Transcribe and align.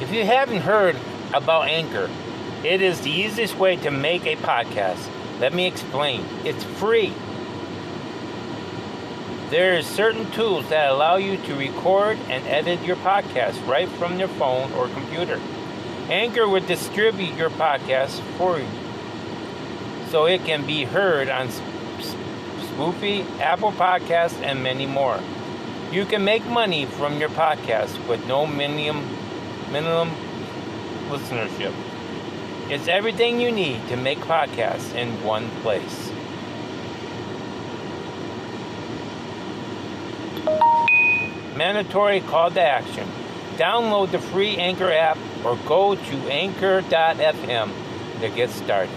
If 0.00 0.10
you 0.12 0.24
haven't 0.24 0.62
heard 0.62 0.96
about 1.34 1.68
Anchor, 1.68 2.08
it 2.64 2.80
is 2.80 3.02
the 3.02 3.10
easiest 3.10 3.56
way 3.58 3.76
to 3.76 3.90
make 3.90 4.24
a 4.24 4.36
podcast. 4.36 5.10
Let 5.40 5.52
me 5.52 5.66
explain. 5.66 6.24
It's 6.42 6.64
free. 6.64 7.12
There 9.50 9.76
are 9.76 9.82
certain 9.82 10.30
tools 10.30 10.68
that 10.70 10.90
allow 10.90 11.16
you 11.16 11.36
to 11.36 11.54
record 11.54 12.16
and 12.30 12.46
edit 12.46 12.82
your 12.82 12.96
podcast 12.96 13.66
right 13.66 13.88
from 13.88 14.18
your 14.18 14.28
phone 14.28 14.72
or 14.72 14.88
computer. 14.88 15.38
Anchor 16.08 16.48
will 16.48 16.64
distribute 16.64 17.34
your 17.34 17.50
podcast 17.50 18.20
for 18.38 18.58
you 18.58 18.68
so 20.08 20.24
it 20.24 20.44
can 20.46 20.64
be 20.66 20.84
heard 20.84 21.28
on 21.28 21.48
Spotify, 21.48 23.24
Apple 23.38 23.72
Podcasts, 23.72 24.40
and 24.40 24.62
many 24.62 24.86
more. 24.86 25.20
You 25.92 26.06
can 26.06 26.24
make 26.24 26.46
money 26.46 26.86
from 26.86 27.18
your 27.18 27.28
podcast 27.28 28.08
with 28.08 28.26
no 28.26 28.46
minimum 28.46 29.19
minimum 29.70 30.10
listenership. 31.08 31.72
It's 32.68 32.88
everything 32.88 33.40
you 33.40 33.52
need 33.52 33.86
to 33.88 33.96
make 33.96 34.18
podcasts 34.18 34.94
in 34.94 35.08
one 35.22 35.48
place. 35.62 36.10
Mandatory 41.56 42.20
call 42.20 42.50
to 42.50 42.60
action. 42.60 43.06
Download 43.56 44.10
the 44.10 44.18
free 44.18 44.56
Anchor 44.56 44.90
app 44.90 45.18
or 45.44 45.56
go 45.66 45.94
to 45.94 46.16
anchor.fm 46.30 47.70
to 48.20 48.28
get 48.30 48.50
started. 48.50 48.90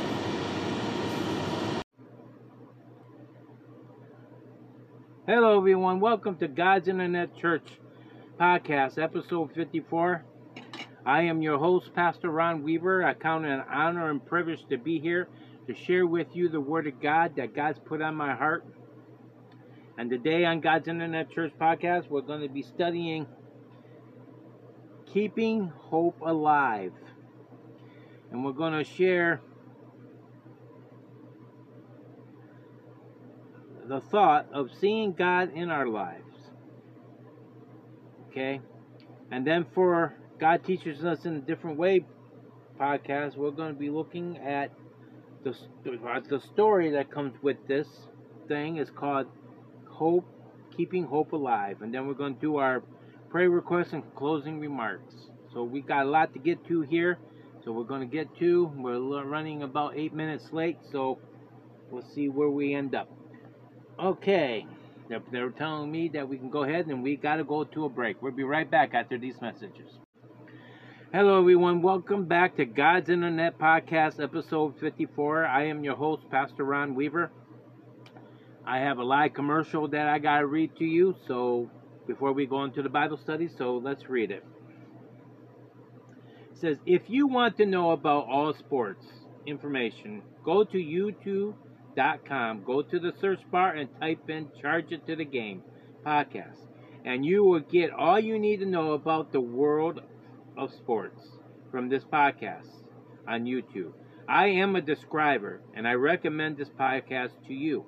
Hello, 5.28 5.58
everyone. 5.58 6.00
Welcome 6.00 6.36
to 6.38 6.48
God's 6.48 6.88
Internet 6.88 7.36
Church 7.38 7.66
podcast, 8.40 9.02
episode 9.02 9.54
54. 9.54 10.24
I 11.06 11.24
am 11.24 11.42
your 11.42 11.58
host, 11.58 11.94
Pastor 11.94 12.30
Ron 12.30 12.64
Weaver. 12.64 13.04
I 13.04 13.14
count 13.14 13.46
it 13.46 13.52
an 13.52 13.64
honor 13.70 14.10
and 14.10 14.26
privilege 14.26 14.66
to 14.70 14.78
be 14.78 15.00
here 15.00 15.28
to 15.68 15.76
share 15.76 16.08
with 16.08 16.34
you 16.34 16.48
the 16.48 16.62
Word 16.62 16.88
of 16.88 17.02
God 17.02 17.36
that 17.36 17.54
God's 17.54 17.80
put 17.80 18.02
on 18.02 18.16
my 18.16 18.34
heart. 18.34 18.66
And 19.98 20.10
today 20.10 20.46
on 20.46 20.62
God's 20.62 20.88
Internet 20.88 21.30
Church 21.32 21.52
podcast, 21.60 22.10
we're 22.10 22.22
going 22.22 22.42
to 22.42 22.48
be 22.48 22.62
studying 22.62 23.28
Keeping 25.14 25.74
Hope 25.76 26.22
Alive. 26.22 26.94
And 28.32 28.46
we're 28.46 28.54
going 28.54 28.74
to 28.74 28.86
share 28.86 29.42
the 33.86 34.00
thought 34.00 34.48
of 34.54 34.70
seeing 34.80 35.12
God 35.12 35.52
in 35.54 35.70
our 35.70 35.86
lives. 35.86 36.24
Okay? 38.30 38.62
And 39.30 39.46
then 39.46 39.66
for 39.76 40.16
God 40.44 40.66
Teaches 40.66 41.06
Us 41.06 41.24
in 41.24 41.38
a 41.38 41.40
Different 41.40 41.78
Way 41.78 42.04
podcast, 42.78 43.38
we're 43.38 43.52
going 43.52 43.74
to 43.74 43.80
be 43.80 43.90
looking 43.90 44.38
at 44.40 44.72
the, 45.46 45.56
the 45.86 46.42
story 46.52 46.92
that 46.92 47.10
comes 47.10 47.42
with 47.42 47.56
this 47.66 47.88
thing 48.50 48.76
is 48.76 48.90
called 48.90 49.28
Hope, 49.88 50.26
Keeping 50.76 51.06
Hope 51.06 51.32
Alive. 51.32 51.82
And 51.82 51.94
then 51.94 52.08
we're 52.08 52.14
going 52.14 52.36
to 52.36 52.42
do 52.42 52.58
our 52.58 52.84
prayer 53.30 53.50
requests 53.50 53.94
and 53.94 54.04
closing 54.16 54.60
remarks. 54.60 55.14
So 55.54 55.64
we 55.64 55.80
got 55.80 56.08
a 56.08 56.10
lot 56.10 56.34
to 56.34 56.40
get 56.40 56.68
to 56.68 56.82
here. 56.82 57.20
So 57.64 57.72
we're 57.72 57.86
going 57.86 58.02
to 58.02 58.14
get 58.14 58.38
to. 58.40 58.66
We're 58.76 59.24
running 59.24 59.64
about 59.64 59.94
eight 59.96 60.14
minutes 60.14 60.52
late. 60.52 60.78
So 60.92 61.20
we'll 61.90 62.04
see 62.14 62.28
where 62.28 62.50
we 62.50 62.74
end 62.74 62.96
up. 62.96 63.10
Okay. 63.98 64.68
They're, 65.08 65.24
they're 65.32 65.52
telling 65.52 65.90
me 65.90 66.10
that 66.10 66.28
we 66.28 66.38
can 66.38 66.50
go 66.50 66.64
ahead 66.64 66.88
and 66.88 67.02
we 67.02 67.16
got 67.16 67.38
to 67.38 67.46
go 67.46 67.64
to 67.64 67.86
a 67.86 67.90
break. 67.90 68.22
We'll 68.22 68.34
be 68.34 68.44
right 68.44 68.70
back 68.70 68.94
after 68.94 69.18
these 69.18 69.40
messages. 69.40 70.03
Hello, 71.16 71.40
everyone. 71.40 71.84
Welcome 71.84 72.26
back 72.26 72.56
to 72.58 72.66
God's 72.66 73.08
Internet 73.08 73.60
Podcast, 73.60 74.20
episode 74.20 74.80
54. 74.80 75.46
I 75.46 75.68
am 75.68 75.84
your 75.84 75.96
host, 75.96 76.24
Pastor 76.32 76.64
Ron 76.64 76.96
Weaver. 76.96 77.32
I 78.66 78.80
have 78.80 78.98
a 78.98 79.04
live 79.04 79.36
commercial 79.36 79.88
that 79.90 80.08
I 80.08 80.18
got 80.18 80.40
to 80.40 80.48
read 80.48 80.76
to 80.78 80.86
you. 80.86 81.14
So, 81.28 81.70
before 82.08 82.34
we 82.34 82.48
go 82.48 82.64
into 82.64 82.82
the 82.82 82.90
Bible 82.90 83.18
study, 83.18 83.48
so 83.60 83.78
let's 83.78 84.10
read 84.10 84.32
it. 84.32 84.44
It 86.52 86.58
says, 86.58 86.78
If 86.88 87.04
you 87.10 87.28
want 87.28 87.58
to 87.58 87.68
know 87.68 87.92
about 87.92 88.26
all 88.28 88.56
sports 88.56 89.06
information, 89.46 90.24
go 90.44 90.64
to 90.64 90.78
youtube.com. 90.80 92.64
Go 92.64 92.82
to 92.82 93.00
the 93.00 93.14
search 93.22 93.42
bar 93.52 93.76
and 93.76 93.88
type 94.02 94.32
in 94.32 94.48
Charge 94.60 94.92
It 94.92 95.06
to 95.06 95.16
the 95.16 95.26
Game 95.26 95.62
podcast, 96.04 96.58
and 97.06 97.24
you 97.24 97.44
will 97.44 97.60
get 97.60 97.92
all 97.92 98.20
you 98.20 98.40
need 98.40 98.62
to 98.62 98.66
know 98.66 98.94
about 98.94 99.32
the 99.32 99.42
world 99.42 100.02
of 100.58 100.72
sports 100.74 101.22
from 101.72 101.90
this 101.90 102.04
podcast 102.04 102.70
on 103.28 103.46
YouTube. 103.46 103.94
I 104.28 104.48
am 104.48 104.76
a 104.76 104.82
describer, 104.82 105.62
and 105.76 105.88
I 105.88 105.94
recommend 105.94 106.58
this 106.58 106.70
podcast 106.70 107.32
to 107.48 107.54
you. 107.54 107.86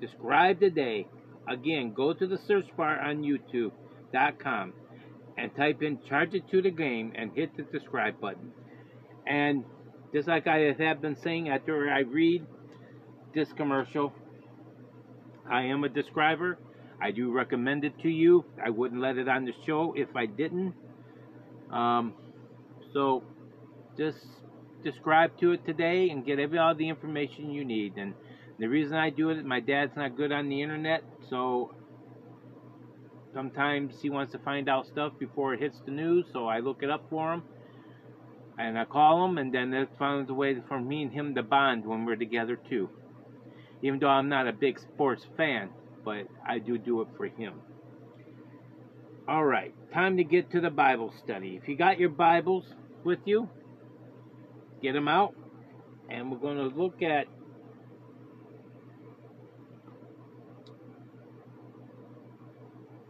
Describe 0.00 0.60
today. 0.60 1.06
Again, 1.48 1.92
go 1.92 2.12
to 2.12 2.26
the 2.26 2.38
search 2.46 2.66
bar 2.76 3.00
on 3.00 3.22
YouTube.com 3.22 4.72
and 5.36 5.54
type 5.56 5.82
in 5.82 5.98
Charge 6.08 6.34
It 6.34 6.48
to 6.50 6.62
the 6.62 6.70
Game 6.70 7.12
and 7.14 7.32
hit 7.34 7.56
the 7.56 7.64
subscribe 7.72 8.20
button. 8.20 8.52
And 9.26 9.64
just 10.12 10.28
like 10.28 10.46
I 10.46 10.74
have 10.78 11.00
been 11.00 11.16
saying 11.16 11.48
after 11.48 11.90
I 11.90 12.00
read 12.00 12.46
this 13.34 13.52
commercial, 13.52 14.12
I 15.50 15.62
am 15.64 15.84
a 15.84 15.88
describer. 15.88 16.58
I 17.02 17.10
do 17.10 17.32
recommend 17.32 17.84
it 17.84 17.98
to 18.02 18.08
you. 18.08 18.44
I 18.62 18.70
wouldn't 18.70 19.00
let 19.00 19.16
it 19.16 19.28
on 19.28 19.44
the 19.44 19.54
show 19.66 19.94
if 19.96 20.14
I 20.14 20.26
didn't. 20.26 20.74
Um, 21.72 22.14
so 22.92 23.22
just 23.96 24.18
describe 24.82 25.38
to 25.40 25.52
it 25.52 25.64
today 25.64 26.10
and 26.10 26.24
get 26.24 26.38
every, 26.38 26.58
all 26.58 26.74
the 26.74 26.88
information 26.88 27.50
you 27.50 27.64
need. 27.64 27.96
And 27.96 28.14
the 28.58 28.66
reason 28.66 28.96
I 28.96 29.10
do 29.10 29.30
it 29.30 29.44
my 29.44 29.60
dad's 29.60 29.96
not 29.96 30.16
good 30.16 30.32
on 30.32 30.48
the 30.48 30.62
internet, 30.62 31.02
so 31.28 31.74
sometimes 33.32 33.94
he 34.00 34.10
wants 34.10 34.32
to 34.32 34.38
find 34.38 34.68
out 34.68 34.86
stuff 34.86 35.12
before 35.18 35.54
it 35.54 35.60
hits 35.60 35.78
the 35.84 35.92
news, 35.92 36.26
so 36.32 36.46
I 36.46 36.58
look 36.58 36.82
it 36.82 36.90
up 36.90 37.04
for 37.08 37.34
him 37.34 37.42
and 38.60 38.78
I 38.78 38.84
call 38.84 39.24
him, 39.24 39.38
and 39.38 39.54
then 39.54 39.72
it 39.72 39.88
finds 39.98 40.28
a 40.28 40.34
way 40.34 40.56
for 40.68 40.78
me 40.78 41.02
and 41.02 41.12
him 41.12 41.34
to 41.34 41.42
bond 41.42 41.86
when 41.86 42.04
we're 42.04 42.16
together 42.16 42.56
too. 42.56 42.90
Even 43.82 43.98
though 43.98 44.08
I'm 44.08 44.28
not 44.28 44.46
a 44.46 44.52
big 44.52 44.78
sports 44.78 45.26
fan, 45.36 45.70
but 46.04 46.26
I 46.46 46.58
do 46.58 46.76
do 46.76 47.00
it 47.00 47.08
for 47.16 47.26
him. 47.26 47.54
All 49.30 49.44
right, 49.44 49.72
time 49.94 50.16
to 50.16 50.24
get 50.24 50.50
to 50.50 50.60
the 50.60 50.70
Bible 50.70 51.14
study. 51.22 51.56
If 51.62 51.68
you 51.68 51.76
got 51.76 52.00
your 52.00 52.08
Bibles 52.08 52.64
with 53.04 53.20
you, 53.26 53.48
get 54.82 54.94
them 54.94 55.06
out, 55.06 55.36
and 56.08 56.32
we're 56.32 56.38
going 56.38 56.56
to 56.56 56.76
look 56.76 57.00
at 57.00 57.28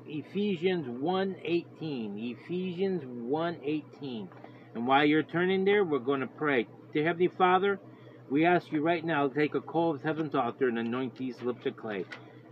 Ephesians 0.07 0.87
1:18. 0.89 2.37
Ephesians 2.37 3.03
1:18. 3.03 4.29
And 4.75 4.87
while 4.87 5.07
you're 5.07 5.23
turning 5.23 5.65
there, 5.65 5.85
we're 5.85 6.01
going 6.01 6.21
to 6.21 6.27
pray. 6.27 6.67
Dear 6.93 7.07
Heavenly 7.07 7.29
Father, 7.29 7.81
we 8.29 8.45
ask 8.45 8.71
you 8.71 8.83
right 8.83 9.03
now 9.03 9.27
to 9.27 9.35
take 9.35 9.55
a 9.55 9.63
coal 9.63 9.95
of 9.95 10.03
heaven's 10.03 10.35
altar 10.35 10.69
and 10.69 10.79
anoint 10.79 11.17
these 11.17 11.41
lips 11.41 11.65
of 11.65 11.79
clay. 11.79 12.05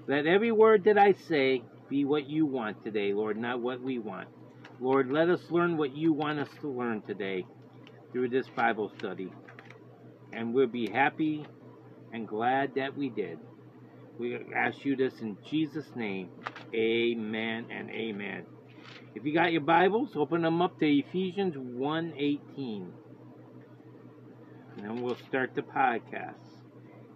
Let 0.06 0.24
every 0.24 0.52
word 0.52 0.84
that 0.84 0.96
I 0.96 1.12
say 1.12 1.64
be 1.88 2.04
what 2.04 2.28
you 2.28 2.46
want 2.46 2.84
today, 2.84 3.12
Lord, 3.12 3.36
not 3.36 3.60
what 3.60 3.80
we 3.80 3.98
want. 3.98 4.28
Lord, 4.80 5.10
let 5.10 5.28
us 5.28 5.40
learn 5.50 5.76
what 5.76 5.96
you 5.96 6.12
want 6.12 6.38
us 6.38 6.48
to 6.60 6.68
learn 6.68 7.02
today 7.02 7.44
through 8.12 8.28
this 8.28 8.46
Bible 8.48 8.92
study. 8.98 9.32
And 10.32 10.54
we'll 10.54 10.66
be 10.66 10.88
happy 10.88 11.46
and 12.12 12.28
glad 12.28 12.74
that 12.76 12.96
we 12.96 13.08
did. 13.08 13.38
We 14.18 14.38
ask 14.54 14.84
you 14.84 14.96
this 14.96 15.20
in 15.20 15.36
Jesus' 15.48 15.90
name. 15.94 16.30
Amen 16.74 17.66
and 17.70 17.90
amen. 17.90 18.44
If 19.14 19.24
you 19.24 19.32
got 19.32 19.52
your 19.52 19.62
Bibles, 19.62 20.10
open 20.14 20.42
them 20.42 20.60
up 20.60 20.78
to 20.80 20.86
Ephesians 20.86 21.56
1:18. 21.56 22.92
And 24.76 24.84
then 24.84 25.02
we'll 25.02 25.16
start 25.28 25.54
the 25.54 25.62
podcast. 25.62 26.34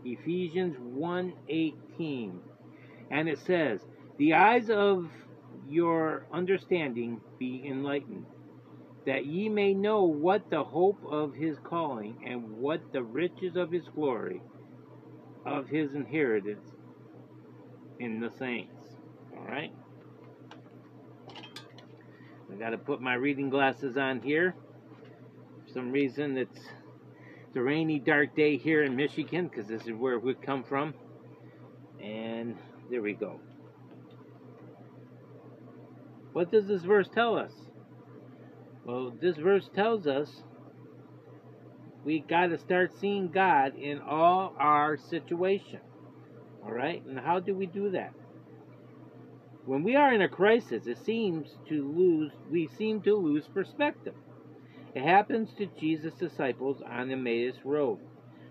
Ephesians 0.04 0.76
1:18. 0.78 2.40
And 3.10 3.28
it 3.28 3.38
says, 3.40 3.80
"The 4.18 4.34
eyes 4.34 4.70
of 4.70 5.10
your 5.68 6.26
understanding 6.32 7.20
be 7.38 7.66
enlightened, 7.66 8.26
that 9.06 9.26
ye 9.26 9.48
may 9.48 9.74
know 9.74 10.04
what 10.04 10.50
the 10.50 10.64
hope 10.64 11.04
of 11.06 11.34
his 11.34 11.58
calling 11.60 12.22
and 12.26 12.58
what 12.58 12.92
the 12.92 13.02
riches 13.02 13.56
of 13.56 13.70
his 13.70 13.88
glory 13.88 14.42
of 15.46 15.68
his 15.68 15.94
inheritance 15.94 16.68
in 17.98 18.20
the 18.20 18.30
saints." 18.30 18.96
All 19.36 19.44
right? 19.46 19.72
I 22.52 22.56
got 22.56 22.70
to 22.70 22.78
put 22.78 23.00
my 23.00 23.14
reading 23.14 23.50
glasses 23.50 23.96
on 23.96 24.20
here. 24.20 24.54
For 25.64 25.72
some 25.72 25.90
reason, 25.92 26.36
it's, 26.36 26.60
a 27.56 27.62
rainy, 27.62 27.98
dark 27.98 28.34
day 28.34 28.56
here 28.56 28.82
in 28.82 28.96
Michigan 28.96 29.48
because 29.48 29.66
this 29.68 29.82
is 29.86 29.92
where 29.92 30.18
we 30.18 30.34
come 30.34 30.64
from. 30.64 30.94
And 32.00 32.56
there 32.90 33.02
we 33.02 33.14
go. 33.14 33.40
What 36.32 36.50
does 36.50 36.66
this 36.66 36.82
verse 36.82 37.08
tell 37.12 37.36
us? 37.36 37.52
Well, 38.84 39.12
this 39.20 39.36
verse 39.36 39.68
tells 39.74 40.06
us 40.06 40.42
we 42.04 42.20
got 42.20 42.46
to 42.46 42.58
start 42.58 42.98
seeing 42.98 43.28
God 43.28 43.76
in 43.76 44.00
all 44.00 44.54
our 44.58 44.96
situation. 44.96 45.80
All 46.64 46.72
right? 46.72 47.04
And 47.06 47.18
how 47.18 47.38
do 47.38 47.54
we 47.54 47.66
do 47.66 47.90
that? 47.90 48.12
When 49.64 49.84
we 49.84 49.94
are 49.94 50.12
in 50.12 50.22
a 50.22 50.28
crisis, 50.28 50.86
it 50.86 50.98
seems 51.04 51.56
to 51.68 51.92
lose 51.92 52.32
we 52.50 52.68
seem 52.76 53.02
to 53.02 53.14
lose 53.14 53.46
perspective. 53.46 54.14
It 54.94 55.04
happens 55.04 55.50
to 55.58 55.66
Jesus' 55.78 56.14
disciples 56.14 56.82
on 56.84 57.08
the 57.08 57.14
Emmaus 57.14 57.56
road. 57.64 57.98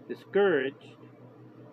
Discouraged 0.08 0.96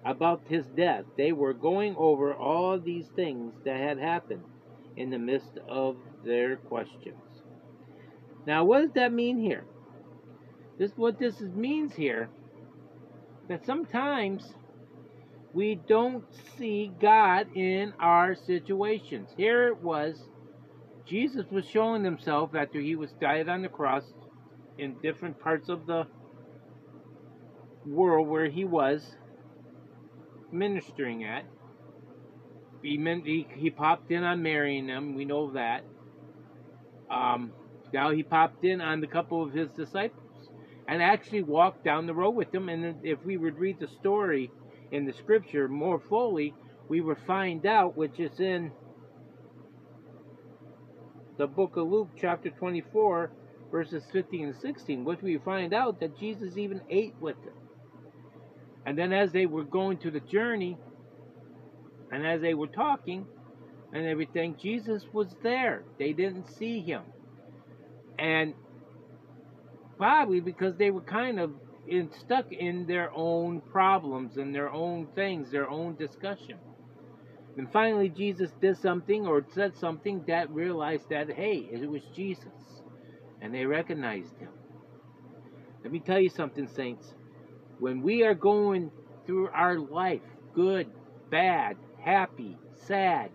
about 0.04 0.42
his 0.48 0.66
death, 0.66 1.04
they 1.16 1.32
were 1.32 1.52
going 1.52 1.94
over 1.96 2.34
all 2.34 2.78
these 2.78 3.06
things 3.14 3.54
that 3.64 3.76
had 3.76 3.98
happened 3.98 4.42
in 4.98 5.10
the 5.10 5.18
midst 5.18 5.58
of 5.68 5.96
their 6.24 6.56
questions. 6.56 7.22
Now, 8.46 8.64
what 8.64 8.80
does 8.80 8.92
that 8.94 9.12
mean 9.12 9.38
here? 9.38 9.64
This 10.78 10.92
what 10.96 11.18
this 11.18 11.40
means 11.40 11.94
here 11.94 12.28
that 13.48 13.64
sometimes 13.64 14.54
we 15.52 15.76
don't 15.88 16.24
see 16.56 16.92
God 17.00 17.46
in 17.54 17.92
our 18.00 18.34
situations. 18.34 19.30
Here 19.36 19.68
it 19.68 19.78
was 19.78 20.28
Jesus 21.06 21.46
was 21.50 21.64
showing 21.64 22.04
himself 22.04 22.54
after 22.54 22.80
he 22.80 22.94
was 22.94 23.12
died 23.12 23.48
on 23.48 23.62
the 23.62 23.68
cross 23.68 24.04
in 24.76 24.94
different 25.02 25.40
parts 25.40 25.68
of 25.68 25.86
the 25.86 26.06
world 27.86 28.28
where 28.28 28.48
he 28.48 28.64
was 28.64 29.16
ministering 30.52 31.24
at. 31.24 31.44
He, 32.82 32.96
meant, 32.96 33.26
he, 33.26 33.46
he 33.54 33.70
popped 33.70 34.10
in 34.10 34.22
on 34.24 34.42
marrying 34.42 34.86
them. 34.86 35.14
We 35.14 35.24
know 35.24 35.52
that. 35.52 35.84
Um, 37.10 37.52
now 37.92 38.10
he 38.10 38.22
popped 38.22 38.64
in 38.64 38.80
on 38.80 39.00
the 39.00 39.06
couple 39.06 39.42
of 39.42 39.52
his 39.52 39.68
disciples 39.70 40.50
and 40.86 41.02
actually 41.02 41.42
walked 41.42 41.84
down 41.84 42.06
the 42.06 42.14
road 42.14 42.30
with 42.30 42.52
them. 42.52 42.68
And 42.68 42.96
if 43.02 43.24
we 43.24 43.36
would 43.36 43.58
read 43.58 43.78
the 43.80 43.88
story 43.88 44.50
in 44.92 45.06
the 45.06 45.12
scripture 45.12 45.68
more 45.68 45.98
fully, 45.98 46.54
we 46.88 47.00
would 47.00 47.18
find 47.26 47.66
out, 47.66 47.96
which 47.96 48.18
is 48.20 48.40
in 48.40 48.72
the 51.36 51.46
book 51.46 51.76
of 51.76 51.88
Luke, 51.88 52.10
chapter 52.18 52.50
24, 52.50 53.30
verses 53.70 54.02
15 54.12 54.46
and 54.46 54.56
16, 54.56 55.04
which 55.04 55.22
we 55.22 55.38
find 55.38 55.74
out 55.74 56.00
that 56.00 56.18
Jesus 56.18 56.56
even 56.56 56.80
ate 56.90 57.14
with 57.20 57.36
them. 57.44 57.54
And 58.86 58.96
then 58.96 59.12
as 59.12 59.32
they 59.32 59.46
were 59.46 59.64
going 59.64 59.98
to 59.98 60.10
the 60.10 60.20
journey, 60.20 60.78
and 62.10 62.26
as 62.26 62.40
they 62.40 62.54
were 62.54 62.66
talking 62.66 63.26
and 63.92 64.06
everything, 64.06 64.56
Jesus 64.60 65.04
was 65.12 65.28
there. 65.42 65.82
They 65.98 66.12
didn't 66.12 66.48
see 66.56 66.80
him. 66.80 67.02
And 68.18 68.54
probably 69.96 70.40
because 70.40 70.76
they 70.76 70.90
were 70.90 71.02
kind 71.02 71.38
of 71.40 71.52
in, 71.86 72.10
stuck 72.20 72.52
in 72.52 72.86
their 72.86 73.10
own 73.14 73.60
problems 73.60 74.36
and 74.36 74.54
their 74.54 74.70
own 74.70 75.06
things, 75.14 75.50
their 75.50 75.68
own 75.68 75.96
discussion. 75.96 76.58
And 77.56 77.70
finally, 77.72 78.08
Jesus 78.08 78.50
did 78.60 78.78
something 78.78 79.26
or 79.26 79.44
said 79.52 79.76
something 79.76 80.24
that 80.28 80.50
realized 80.50 81.08
that, 81.10 81.28
hey, 81.30 81.68
it 81.72 81.88
was 81.90 82.02
Jesus. 82.14 82.46
And 83.40 83.52
they 83.52 83.66
recognized 83.66 84.36
him. 84.38 84.50
Let 85.82 85.92
me 85.92 86.00
tell 86.00 86.20
you 86.20 86.28
something, 86.28 86.68
saints. 86.68 87.14
When 87.78 88.02
we 88.02 88.22
are 88.22 88.34
going 88.34 88.90
through 89.26 89.48
our 89.48 89.78
life, 89.78 90.22
good, 90.54 90.88
bad, 91.30 91.76
happy, 92.08 92.56
sad, 92.86 93.30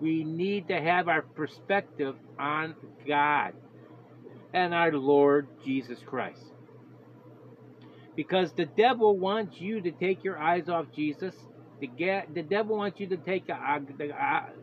we 0.00 0.24
need 0.24 0.66
to 0.66 0.80
have 0.80 1.06
our 1.06 1.22
perspective 1.22 2.16
on 2.38 2.74
God 3.06 3.52
and 4.52 4.74
our 4.74 4.90
Lord 4.90 5.46
Jesus 5.64 6.00
Christ. 6.04 6.44
Because 8.16 8.52
the 8.52 8.64
devil 8.64 9.16
wants 9.16 9.60
you 9.60 9.80
to 9.80 9.92
take 9.92 10.24
your 10.24 10.38
eyes 10.38 10.68
off 10.68 10.86
Jesus. 10.94 11.34
The, 11.80 11.86
get, 11.86 12.34
the 12.34 12.42
devil 12.42 12.76
wants 12.76 12.98
you 12.98 13.06
to 13.08 13.16
take 13.16 13.46
the, 13.46 13.56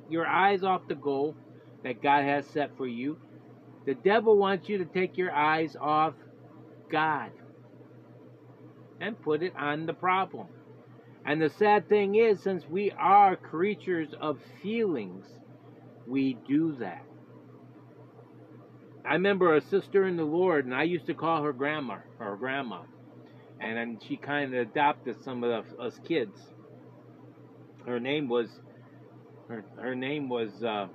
your 0.10 0.28
eyes 0.28 0.62
off 0.64 0.82
the 0.90 0.96
goal 0.96 1.36
that 1.84 2.04
God 2.04 2.26
has 2.26 2.46
set 2.48 2.76
for 2.76 2.86
you. 2.86 3.18
The 3.86 3.96
devil 3.96 4.38
wants 4.38 4.68
you 4.68 4.80
to 4.80 4.86
take 4.86 5.18
your 5.18 5.32
eyes 5.32 5.78
off 5.80 6.16
God 6.92 7.32
and 9.00 9.20
put 9.22 9.42
it 9.42 9.54
on 9.58 9.86
the 9.86 9.94
problem. 9.94 10.48
And 11.28 11.42
the 11.42 11.50
sad 11.50 11.90
thing 11.90 12.16
is, 12.16 12.42
since 12.42 12.64
we 12.70 12.92
are 12.92 13.36
creatures 13.36 14.08
of 14.22 14.40
feelings, 14.64 15.26
we 16.08 16.38
do 16.48 16.78
that. 16.80 17.04
I 19.06 19.14
remember 19.14 19.56
a 19.56 19.62
sister 19.62 20.08
in 20.08 20.16
the 20.16 20.24
Lord, 20.24 20.66
and 20.66 20.74
I 20.74 20.84
used 20.84 21.06
to 21.08 21.14
call 21.14 21.44
her 21.44 21.52
grandma 21.52 21.98
or 22.20 22.38
grandma, 22.38 22.84
and 23.60 23.78
then 23.78 24.00
she 24.08 24.16
kind 24.16 24.54
of 24.54 24.62
adopted 24.70 25.22
some 25.22 25.44
of 25.44 25.66
us 25.78 26.00
kids. 26.08 26.40
Her 27.86 28.00
name 28.00 28.30
was 28.30 28.50
her 29.50 29.66
her 29.78 29.96
name 29.96 30.30
was 30.30 30.64
uh, 30.64 30.88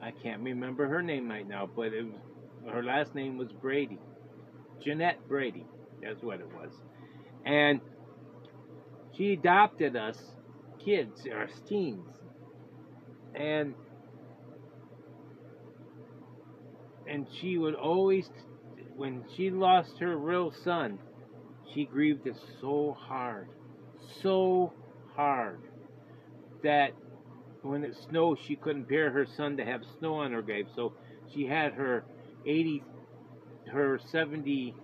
I 0.00 0.10
can't 0.12 0.42
remember 0.42 0.88
her 0.88 1.02
name 1.02 1.28
right 1.28 1.46
now, 1.46 1.68
but 1.74 1.92
it 1.92 2.04
was, 2.04 2.29
her 2.68 2.82
last 2.82 3.14
name 3.14 3.38
was 3.38 3.48
Brady, 3.52 3.98
Jeanette 4.82 5.26
Brady. 5.28 5.66
That's 6.02 6.22
what 6.22 6.40
it 6.40 6.48
was, 6.48 6.72
and 7.44 7.80
she 9.16 9.34
adopted 9.34 9.96
us 9.96 10.16
kids, 10.84 11.26
our 11.32 11.48
teens. 11.68 12.06
And 13.34 13.74
and 17.06 17.26
she 17.40 17.58
would 17.58 17.74
always 17.74 18.28
when 18.96 19.24
she 19.36 19.50
lost 19.50 19.98
her 20.00 20.16
real 20.16 20.52
son, 20.64 20.98
she 21.74 21.84
grieved 21.84 22.28
so 22.60 22.96
hard. 22.98 23.48
So 24.22 24.72
hard 25.14 25.60
that 26.62 26.90
when 27.62 27.84
it 27.84 27.94
snowed 28.08 28.38
she 28.46 28.56
couldn't 28.56 28.88
bear 28.88 29.10
her 29.10 29.26
son 29.36 29.56
to 29.56 29.64
have 29.64 29.82
snow 29.98 30.14
on 30.16 30.32
her 30.32 30.42
grave. 30.42 30.66
So 30.74 30.94
she 31.32 31.46
had 31.46 31.72
her 31.74 32.04
80 32.46 32.82
her 33.72 34.00
70 34.10 34.74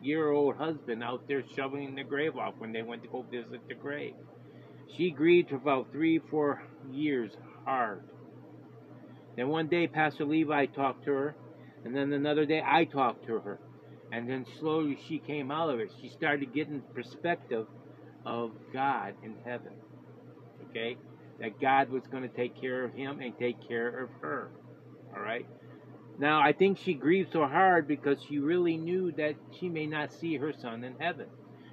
year 0.00 0.30
old 0.30 0.56
husband 0.56 1.02
out 1.02 1.26
there 1.28 1.42
shoveling 1.54 1.94
the 1.94 2.04
grave 2.04 2.36
off 2.36 2.54
when 2.58 2.72
they 2.72 2.82
went 2.82 3.02
to 3.02 3.08
go 3.08 3.22
visit 3.22 3.66
the 3.68 3.74
grave. 3.74 4.14
She 4.96 5.10
grieved 5.10 5.50
for 5.50 5.56
about 5.56 5.92
three, 5.92 6.18
four 6.18 6.62
years 6.90 7.32
hard. 7.64 8.02
Then 9.36 9.48
one 9.48 9.68
day, 9.68 9.86
Pastor 9.86 10.24
Levi 10.24 10.66
talked 10.66 11.04
to 11.06 11.12
her, 11.12 11.36
and 11.84 11.96
then 11.96 12.12
another 12.12 12.44
day, 12.44 12.62
I 12.64 12.84
talked 12.84 13.26
to 13.26 13.38
her. 13.40 13.58
And 14.12 14.28
then 14.28 14.44
slowly 14.60 14.98
she 15.08 15.18
came 15.18 15.50
out 15.50 15.70
of 15.70 15.80
it. 15.80 15.90
She 16.02 16.10
started 16.10 16.52
getting 16.52 16.82
perspective 16.94 17.66
of 18.26 18.50
God 18.72 19.14
in 19.22 19.36
heaven. 19.44 19.72
Okay? 20.68 20.98
That 21.40 21.58
God 21.58 21.88
was 21.88 22.02
going 22.10 22.22
to 22.22 22.28
take 22.28 22.60
care 22.60 22.84
of 22.84 22.92
him 22.92 23.20
and 23.20 23.36
take 23.38 23.66
care 23.66 23.88
of 23.88 24.10
her. 24.20 24.50
All 25.16 25.22
right? 25.22 25.46
Now, 26.18 26.40
I 26.40 26.52
think 26.52 26.78
she 26.78 26.94
grieved 26.94 27.32
so 27.32 27.46
hard 27.46 27.88
because 27.88 28.22
she 28.22 28.38
really 28.38 28.76
knew 28.76 29.12
that 29.12 29.34
she 29.58 29.68
may 29.68 29.86
not 29.86 30.12
see 30.12 30.36
her 30.36 30.52
son 30.52 30.84
in 30.84 30.94
heaven 30.98 31.26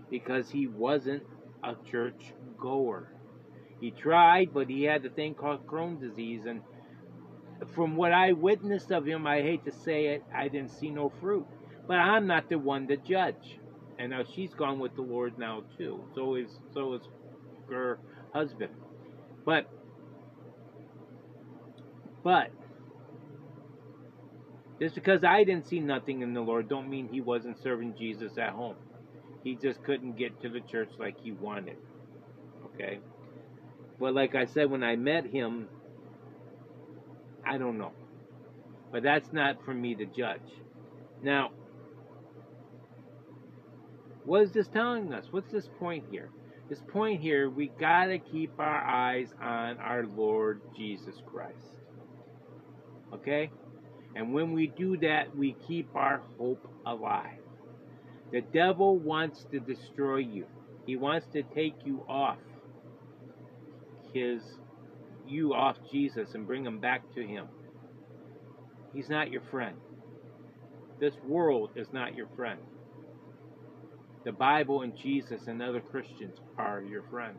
because 0.09 0.49
he 0.49 0.67
wasn't 0.67 1.23
a 1.63 1.75
church 1.89 2.33
goer. 2.57 3.09
He 3.79 3.91
tried, 3.91 4.53
but 4.53 4.69
he 4.69 4.83
had 4.83 5.03
the 5.03 5.09
thing 5.09 5.35
called 5.35 5.67
Crohn's 5.67 6.01
disease, 6.01 6.45
and 6.45 6.61
from 7.73 7.95
what 7.95 8.11
I 8.11 8.33
witnessed 8.33 8.91
of 8.91 9.05
him, 9.05 9.27
I 9.27 9.41
hate 9.41 9.65
to 9.65 9.71
say 9.71 10.07
it, 10.07 10.23
I 10.33 10.47
didn't 10.47 10.71
see 10.71 10.89
no 10.89 11.11
fruit. 11.21 11.45
But 11.87 11.97
I'm 11.97 12.27
not 12.27 12.49
the 12.49 12.57
one 12.57 12.87
to 12.87 12.97
judge. 12.97 13.59
And 13.97 14.11
now 14.11 14.23
she's 14.23 14.53
gone 14.53 14.79
with 14.79 14.95
the 14.95 15.01
Lord 15.01 15.37
now 15.37 15.63
too. 15.77 16.03
So 16.15 16.35
is 16.35 16.59
so 16.73 16.93
is 16.93 17.01
her 17.69 17.99
husband. 18.33 18.71
But 19.43 19.69
but 22.23 22.51
just 24.79 24.95
because 24.95 25.23
I 25.23 25.43
didn't 25.43 25.67
see 25.67 25.79
nothing 25.79 26.21
in 26.21 26.33
the 26.33 26.41
Lord 26.41 26.69
don't 26.69 26.89
mean 26.89 27.09
he 27.11 27.21
wasn't 27.21 27.61
serving 27.61 27.95
Jesus 27.97 28.37
at 28.37 28.51
home. 28.51 28.75
He 29.43 29.55
just 29.55 29.83
couldn't 29.83 30.17
get 30.17 30.41
to 30.41 30.49
the 30.49 30.61
church 30.61 30.89
like 30.97 31.19
he 31.19 31.31
wanted. 31.31 31.77
Okay? 32.65 32.99
But 33.99 34.13
like 34.13 34.35
I 34.35 34.45
said, 34.45 34.69
when 34.69 34.83
I 34.83 34.95
met 34.95 35.25
him, 35.25 35.67
I 37.45 37.57
don't 37.57 37.77
know. 37.77 37.91
But 38.91 39.03
that's 39.03 39.31
not 39.33 39.63
for 39.65 39.73
me 39.73 39.95
to 39.95 40.05
judge. 40.05 40.39
Now, 41.21 41.51
what 44.25 44.43
is 44.43 44.51
this 44.51 44.67
telling 44.67 45.13
us? 45.13 45.25
What's 45.31 45.51
this 45.51 45.69
point 45.79 46.05
here? 46.09 46.29
This 46.69 46.81
point 46.87 47.19
here, 47.19 47.49
we 47.49 47.71
gotta 47.79 48.19
keep 48.19 48.59
our 48.59 48.83
eyes 48.83 49.33
on 49.41 49.77
our 49.77 50.05
Lord 50.05 50.61
Jesus 50.77 51.15
Christ. 51.25 51.57
Okay? 53.13 53.49
And 54.15 54.33
when 54.33 54.53
we 54.53 54.67
do 54.67 54.97
that, 54.97 55.35
we 55.35 55.55
keep 55.67 55.95
our 55.95 56.21
hope 56.37 56.67
alive. 56.85 57.39
The 58.31 58.41
devil 58.41 58.97
wants 58.97 59.45
to 59.51 59.59
destroy 59.59 60.17
you. 60.17 60.45
He 60.85 60.95
wants 60.97 61.27
to 61.33 61.43
take 61.43 61.75
you 61.85 62.03
off. 62.09 62.37
his 64.13 64.41
you 65.27 65.53
off 65.53 65.77
Jesus 65.91 66.35
and 66.35 66.47
bring 66.47 66.65
him 66.65 66.79
back 66.79 67.03
to 67.15 67.25
him. 67.25 67.47
He's 68.93 69.09
not 69.09 69.31
your 69.31 69.41
friend. 69.51 69.77
This 70.99 71.15
world 71.27 71.71
is 71.75 71.87
not 71.93 72.15
your 72.15 72.27
friend. 72.35 72.59
The 74.25 74.31
Bible 74.31 74.81
and 74.83 74.97
Jesus 74.97 75.47
and 75.47 75.61
other 75.61 75.81
Christians 75.81 76.37
are 76.57 76.81
your 76.81 77.03
friend. 77.03 77.37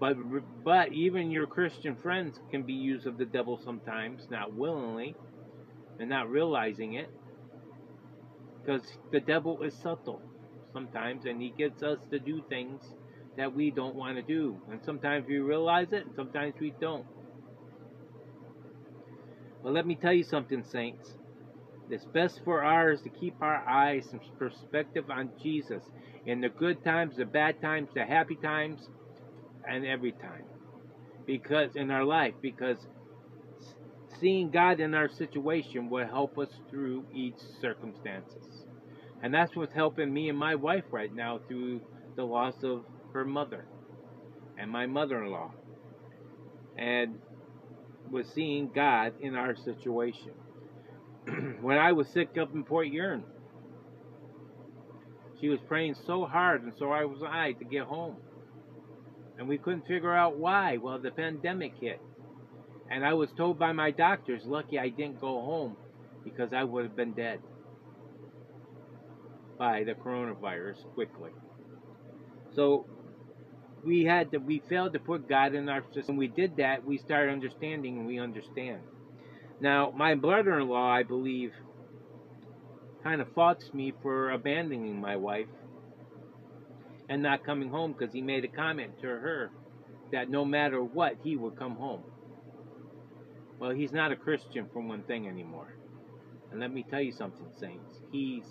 But 0.00 0.16
but 0.64 0.92
even 0.92 1.30
your 1.30 1.46
Christian 1.46 1.96
friends 1.96 2.40
can 2.50 2.64
be 2.64 2.74
used 2.74 3.06
of 3.06 3.18
the 3.18 3.24
devil 3.24 3.60
sometimes, 3.64 4.28
not 4.30 4.52
willingly, 4.54 5.16
and 5.98 6.08
not 6.08 6.30
realizing 6.30 6.94
it. 6.94 7.10
Because 8.60 8.82
the 9.12 9.20
devil 9.20 9.62
is 9.62 9.74
subtle 9.74 10.20
sometimes, 10.72 11.24
and 11.24 11.40
he 11.40 11.50
gets 11.56 11.82
us 11.82 11.98
to 12.10 12.18
do 12.18 12.42
things 12.48 12.82
that 13.36 13.54
we 13.54 13.70
don't 13.70 13.94
want 13.94 14.16
to 14.16 14.22
do. 14.22 14.60
And 14.70 14.82
sometimes 14.84 15.26
we 15.26 15.38
realize 15.38 15.88
it, 15.92 16.06
and 16.06 16.14
sometimes 16.14 16.54
we 16.60 16.74
don't. 16.80 17.06
But 19.62 19.72
let 19.72 19.86
me 19.86 19.94
tell 19.94 20.12
you 20.12 20.24
something, 20.24 20.64
saints. 20.64 21.14
It's 21.90 22.04
best 22.04 22.42
for 22.44 22.62
ours 22.62 23.00
to 23.02 23.08
keep 23.08 23.40
our 23.40 23.66
eyes 23.66 24.08
and 24.12 24.20
perspective 24.38 25.10
on 25.10 25.30
Jesus 25.42 25.82
in 26.26 26.40
the 26.40 26.50
good 26.50 26.84
times, 26.84 27.16
the 27.16 27.24
bad 27.24 27.62
times, 27.62 27.88
the 27.94 28.04
happy 28.04 28.36
times, 28.36 28.88
and 29.66 29.86
every 29.86 30.12
time. 30.12 30.44
Because 31.26 31.76
in 31.76 31.90
our 31.90 32.04
life, 32.04 32.34
because 32.42 32.76
seeing 34.20 34.50
God 34.50 34.80
in 34.80 34.94
our 34.94 35.08
situation 35.08 35.90
will 35.90 36.06
help 36.06 36.38
us 36.38 36.48
through 36.70 37.04
each 37.14 37.38
circumstances. 37.60 38.64
And 39.22 39.34
that's 39.34 39.54
what's 39.56 39.72
helping 39.72 40.12
me 40.12 40.28
and 40.28 40.38
my 40.38 40.54
wife 40.54 40.84
right 40.90 41.14
now 41.14 41.40
through 41.48 41.80
the 42.16 42.24
loss 42.24 42.54
of 42.62 42.84
her 43.12 43.24
mother 43.24 43.64
and 44.58 44.70
my 44.70 44.86
mother-in-law. 44.86 45.52
And 46.76 47.18
was 48.10 48.26
seeing 48.34 48.70
God 48.74 49.14
in 49.20 49.34
our 49.34 49.56
situation. 49.56 50.32
when 51.60 51.78
I 51.78 51.92
was 51.92 52.08
sick 52.08 52.38
up 52.40 52.54
in 52.54 52.64
Port 52.64 52.88
Huron, 52.88 53.24
she 55.40 55.48
was 55.48 55.60
praying 55.68 55.94
so 56.06 56.24
hard, 56.24 56.62
and 56.62 56.72
so 56.78 56.90
I 56.90 57.04
was 57.04 57.22
I 57.22 57.52
to 57.52 57.64
get 57.64 57.84
home. 57.84 58.16
And 59.38 59.46
we 59.48 59.56
couldn't 59.58 59.86
figure 59.86 60.12
out 60.12 60.36
why. 60.36 60.78
Well, 60.78 60.98
the 60.98 61.12
pandemic 61.12 61.74
hit. 61.80 62.00
And 62.90 63.04
I 63.04 63.12
was 63.12 63.30
told 63.36 63.58
by 63.58 63.72
my 63.72 63.90
doctors, 63.90 64.42
lucky 64.44 64.78
I 64.78 64.88
didn't 64.88 65.20
go 65.20 65.40
home 65.40 65.76
because 66.24 66.52
I 66.52 66.64
would 66.64 66.84
have 66.84 66.96
been 66.96 67.12
dead 67.12 67.40
by 69.58 69.84
the 69.84 69.92
coronavirus 69.92 70.84
quickly. 70.94 71.30
So 72.54 72.86
we 73.84 74.04
had 74.04 74.30
to, 74.32 74.38
we 74.38 74.62
failed 74.68 74.94
to 74.94 74.98
put 74.98 75.28
God 75.28 75.54
in 75.54 75.68
our 75.68 75.82
system. 75.92 76.16
We 76.16 76.28
did 76.28 76.56
that, 76.56 76.84
we 76.84 76.98
started 76.98 77.32
understanding 77.32 77.98
and 77.98 78.06
we 78.06 78.18
understand. 78.18 78.80
Now, 79.60 79.92
my 79.94 80.14
brother-in-law, 80.14 80.90
I 80.90 81.02
believe, 81.02 81.52
kind 83.02 83.20
of 83.20 83.32
faults 83.34 83.72
me 83.74 83.92
for 84.02 84.30
abandoning 84.30 85.00
my 85.00 85.16
wife 85.16 85.48
and 87.08 87.22
not 87.22 87.44
coming 87.44 87.70
home 87.70 87.94
because 87.96 88.12
he 88.12 88.22
made 88.22 88.44
a 88.44 88.48
comment 88.48 89.00
to 89.00 89.06
her 89.06 89.50
that 90.12 90.30
no 90.30 90.44
matter 90.44 90.82
what, 90.82 91.16
he 91.22 91.36
would 91.36 91.56
come 91.56 91.76
home. 91.76 92.02
Well, 93.58 93.70
he's 93.70 93.92
not 93.92 94.12
a 94.12 94.16
Christian 94.16 94.66
for 94.72 94.80
one 94.80 95.02
thing 95.02 95.26
anymore. 95.26 95.74
And 96.50 96.60
let 96.60 96.72
me 96.72 96.84
tell 96.88 97.00
you 97.00 97.12
something, 97.12 97.46
saints. 97.58 97.92
He's, 98.12 98.44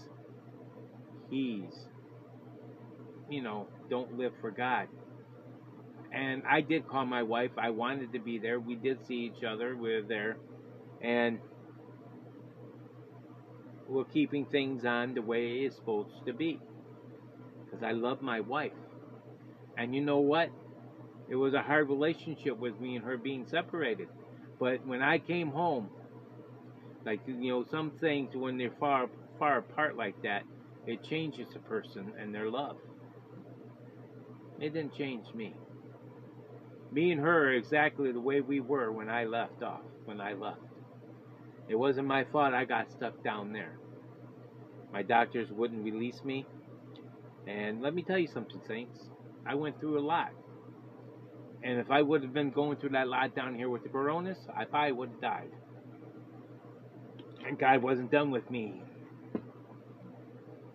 he's, 1.30 1.88
you 3.30 3.42
know, 3.42 3.68
don't 3.90 4.18
live 4.18 4.34
for 4.42 4.52
God. 4.52 4.88
And 6.12 6.44
I 6.50 6.62
did 6.62 6.88
call 6.88 7.06
my 7.06 7.24
wife. 7.24 7.52
I 7.58 7.70
wanted 7.70 8.14
to 8.14 8.20
be 8.20 8.38
there. 8.38 8.60
We 8.60 8.76
did 8.76 9.06
see 9.06 9.32
each 9.36 9.44
other. 9.44 9.76
We 9.76 9.96
were 9.96 10.02
there. 10.02 10.38
And 11.02 11.40
we're 13.88 14.06
keeping 14.06 14.46
things 14.46 14.86
on 14.86 15.14
the 15.14 15.22
way 15.22 15.60
it's 15.60 15.76
supposed 15.76 16.26
to 16.26 16.34
be. 16.34 16.60
Because 17.66 17.84
I 17.84 17.92
love 17.92 18.22
my 18.22 18.42
wife. 18.42 18.74
And 19.78 19.96
you 19.96 20.02
know 20.02 20.20
what? 20.20 20.50
It 21.30 21.36
was 21.36 21.54
a 21.54 21.62
hard 21.62 21.90
relationship 21.90 22.58
with 22.58 22.80
me 22.80 22.96
and 22.96 23.06
her 23.06 23.18
being 23.18 23.46
separated. 23.48 24.08
But 24.60 24.86
when 24.86 25.02
I 25.02 25.20
came 25.20 25.50
home, 25.50 25.90
like 27.06 27.22
you 27.28 27.52
know, 27.52 27.66
some 27.70 27.92
things 27.92 28.36
when 28.36 28.58
they're 28.58 28.72
far 28.80 29.10
far 29.40 29.60
apart 29.60 29.96
like 29.96 30.22
that, 30.24 30.44
it 30.86 31.04
changes 31.04 31.48
a 31.56 31.60
person 31.60 32.14
and 32.20 32.34
their 32.34 32.50
love. 32.50 32.78
It 34.60 34.74
didn't 34.74 34.96
change 34.96 35.26
me. 35.36 35.56
Me 36.92 37.12
and 37.12 37.22
her 37.22 37.50
are 37.50 37.54
exactly 37.54 38.12
the 38.12 38.20
way 38.20 38.42
we 38.42 38.60
were 38.60 38.92
when 38.92 39.10
I 39.10 39.26
left 39.26 39.62
off, 39.62 39.82
when 40.06 40.20
I 40.22 40.34
left. 40.34 40.62
It 41.68 41.76
wasn't 41.76 42.08
my 42.08 42.24
fault 42.24 42.54
I 42.54 42.66
got 42.66 42.92
stuck 42.92 43.24
down 43.24 43.52
there. 43.52 43.78
My 44.94 45.04
doctors 45.04 45.50
wouldn't 45.52 45.84
release 45.84 46.24
me. 46.24 46.46
And 47.46 47.82
let 47.82 47.94
me 47.94 48.02
tell 48.04 48.18
you 48.18 48.28
something, 48.28 48.62
Saints. 48.68 49.00
I 49.46 49.56
went 49.56 49.80
through 49.80 50.00
a 50.00 50.02
lot. 50.02 50.32
And 51.64 51.80
if 51.80 51.90
I 51.92 52.02
would 52.02 52.24
have 52.24 52.34
been 52.34 52.52
going 52.52 52.78
through 52.78 52.92
that 52.92 53.08
lot 53.08 53.36
down 53.36 53.56
here 53.56 53.70
with 53.70 53.84
the 53.84 53.90
coronas, 53.90 54.38
I 54.56 54.66
probably 54.66 54.92
would 54.94 55.10
have 55.10 55.22
died. 55.22 55.52
And 57.46 57.58
God 57.58 57.82
wasn't 57.82 58.12
done 58.12 58.32
with 58.32 58.50
me. 58.52 58.82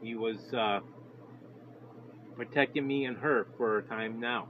He 0.03 0.15
was 0.15 0.53
uh, 0.53 0.81
protecting 2.37 2.87
me 2.87 3.05
and 3.05 3.17
her 3.19 3.47
for 3.57 3.79
a 3.79 3.83
time 3.83 4.21
now. 4.21 4.49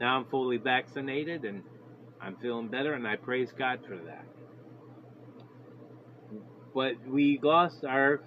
Now 0.00 0.16
I'm 0.16 0.26
fully 0.26 0.58
vaccinated 0.58 1.44
and 1.44 1.62
I'm 2.20 2.36
feeling 2.36 2.68
better, 2.68 2.94
and 2.94 3.06
I 3.06 3.16
praise 3.16 3.52
God 3.56 3.80
for 3.86 3.96
that. 3.96 4.24
But 6.74 6.94
we 7.06 7.38
lost 7.42 7.84
our, 7.84 8.20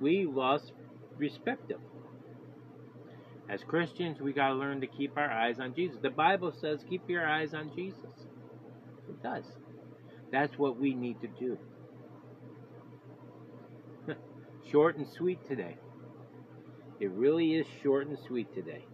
we 0.00 0.26
lost 0.26 0.72
perspective. 1.18 1.78
As 3.48 3.62
Christians, 3.64 4.20
we 4.20 4.32
got 4.32 4.48
to 4.48 4.54
learn 4.54 4.80
to 4.82 4.86
keep 4.86 5.16
our 5.16 5.30
eyes 5.30 5.58
on 5.58 5.74
Jesus. 5.74 5.98
The 6.02 6.10
Bible 6.10 6.52
says, 6.60 6.80
keep 6.88 7.08
your 7.08 7.26
eyes 7.26 7.54
on 7.54 7.70
Jesus. 7.74 8.26
It 9.08 9.22
does. 9.22 9.44
That's 10.30 10.58
what 10.58 10.78
we 10.78 10.94
need 10.94 11.20
to 11.22 11.28
do. 11.28 11.58
short 14.70 14.98
and 14.98 15.06
sweet 15.08 15.46
today. 15.48 15.78
It 17.00 17.10
really 17.12 17.54
is 17.54 17.66
short 17.82 18.06
and 18.08 18.18
sweet 18.26 18.52
today. 18.54 18.84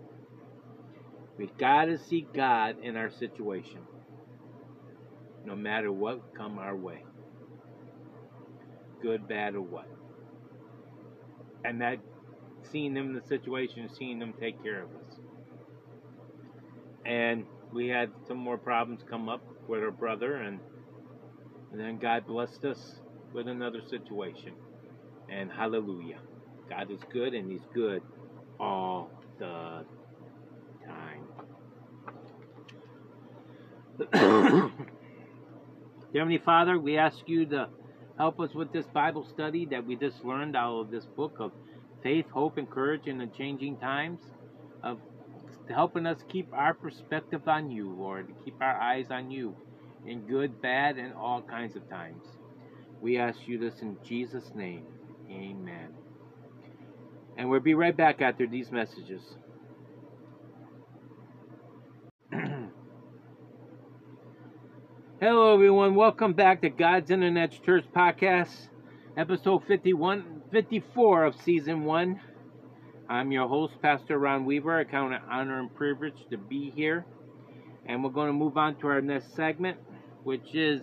We've 1.37 1.56
got 1.58 1.87
to 1.87 1.99
see 1.99 2.26
God 2.32 2.76
in 2.82 2.96
our 2.96 3.11
situation, 3.11 3.80
no 5.44 5.56
matter 5.56 5.90
what 5.90 6.32
come 6.37 6.58
our 6.58 6.76
way, 6.76 7.04
good, 9.02 9.26
bad, 9.26 9.56
or 9.56 9.62
what. 9.62 9.88
And 11.64 11.80
that 11.80 11.99
seeing 12.75 12.93
them 12.93 13.11
in 13.11 13.14
the 13.14 13.23
situation, 13.28 13.88
seeing 13.97 14.19
them 14.19 14.35
take 14.40 14.61
care 14.64 14.83
of 14.83 14.88
us. 14.88 15.14
And 17.07 17.47
we 17.73 17.87
had 17.87 18.11
some 18.26 18.37
more 18.37 18.59
problems 18.59 19.04
come 19.09 19.28
up 19.28 19.45
with 19.69 19.81
our 19.81 19.93
brother, 19.93 20.35
and, 20.35 20.59
and 21.71 21.81
then 21.81 21.99
God 21.99 22.26
blessed 22.26 22.64
us 22.64 22.97
with 23.33 23.47
another 23.47 23.81
situation. 23.88 24.54
And 25.31 25.52
hallelujah. 25.52 26.19
God 26.69 26.90
is 26.90 26.99
good, 27.12 27.33
and 27.33 27.49
He's 27.49 27.64
good 27.73 28.02
all 28.59 29.09
the 29.38 29.85
time. 30.85 31.23
Heavenly 36.12 36.38
Father, 36.38 36.76
we 36.81 36.99
ask 36.99 37.19
you 37.26 37.47
to 37.47 37.69
help 38.19 38.40
us 38.40 38.52
with 38.52 38.73
this 38.73 38.87
Bible 38.87 39.25
study 39.25 39.64
that 39.66 39.87
we 39.87 39.95
just 39.95 40.25
learned 40.25 40.57
out 40.57 40.81
of 40.81 40.90
this 40.90 41.04
book 41.04 41.37
of 41.38 41.52
faith, 42.04 42.26
hope, 42.30 42.58
and 42.58 42.70
courage 42.70 43.08
in 43.08 43.18
the 43.18 43.26
changing 43.26 43.76
times, 43.78 44.20
of 44.84 44.99
helping 45.68 46.06
us 46.06 46.18
keep 46.28 46.46
our 46.52 46.75
perspective 46.75 47.49
on 47.49 47.70
you, 47.70 47.90
Lord, 47.90 48.28
to 48.28 48.34
keep 48.44 48.54
our 48.61 48.78
eyes 48.78 49.11
on 49.11 49.30
you 49.30 49.56
in 50.06 50.20
good, 50.26 50.61
bad, 50.61 50.99
and 50.99 51.14
all 51.14 51.40
kinds 51.40 51.75
of 51.75 51.88
times. 51.88 52.23
We 53.00 53.18
ask 53.18 53.38
you 53.46 53.58
this 53.58 53.80
in 53.80 53.96
Jesus' 54.04 54.52
name. 54.54 54.84
Amen. 55.30 55.88
And 57.38 57.49
we'll 57.49 57.61
be 57.61 57.75
right 57.75 57.96
back 57.96 58.20
after 58.20 58.46
these 58.46 58.70
messages. 58.70 59.23
Hello, 65.20 65.54
everyone. 65.54 65.94
Welcome 65.94 66.34
back 66.34 66.61
to 66.61 66.68
God's 66.68 67.11
Internet 67.11 67.62
Church 67.64 67.87
Podcast, 67.96 68.68
episode 69.16 69.62
51, 69.68 70.42
54 70.50 71.25
of 71.25 71.40
season 71.42 71.85
one. 71.85 72.21
I'm 73.09 73.30
your 73.30 73.47
host, 73.47 73.75
Pastor 73.80 74.18
Ron 74.18 74.44
Weaver. 74.44 74.76
I 74.76 74.83
count 74.83 75.14
it 75.14 75.21
honor 75.30 75.61
and 75.61 75.73
privilege 75.73 76.26
to 76.30 76.37
be 76.37 76.73
here. 76.75 77.06
And 77.87 78.02
we're 78.02 78.11
going 78.11 78.26
to 78.26 78.33
move 78.33 78.56
on 78.56 78.75
to 78.80 78.88
our 78.88 79.00
next 79.00 79.37
segment, 79.37 79.78
which 80.25 80.54
is 80.54 80.83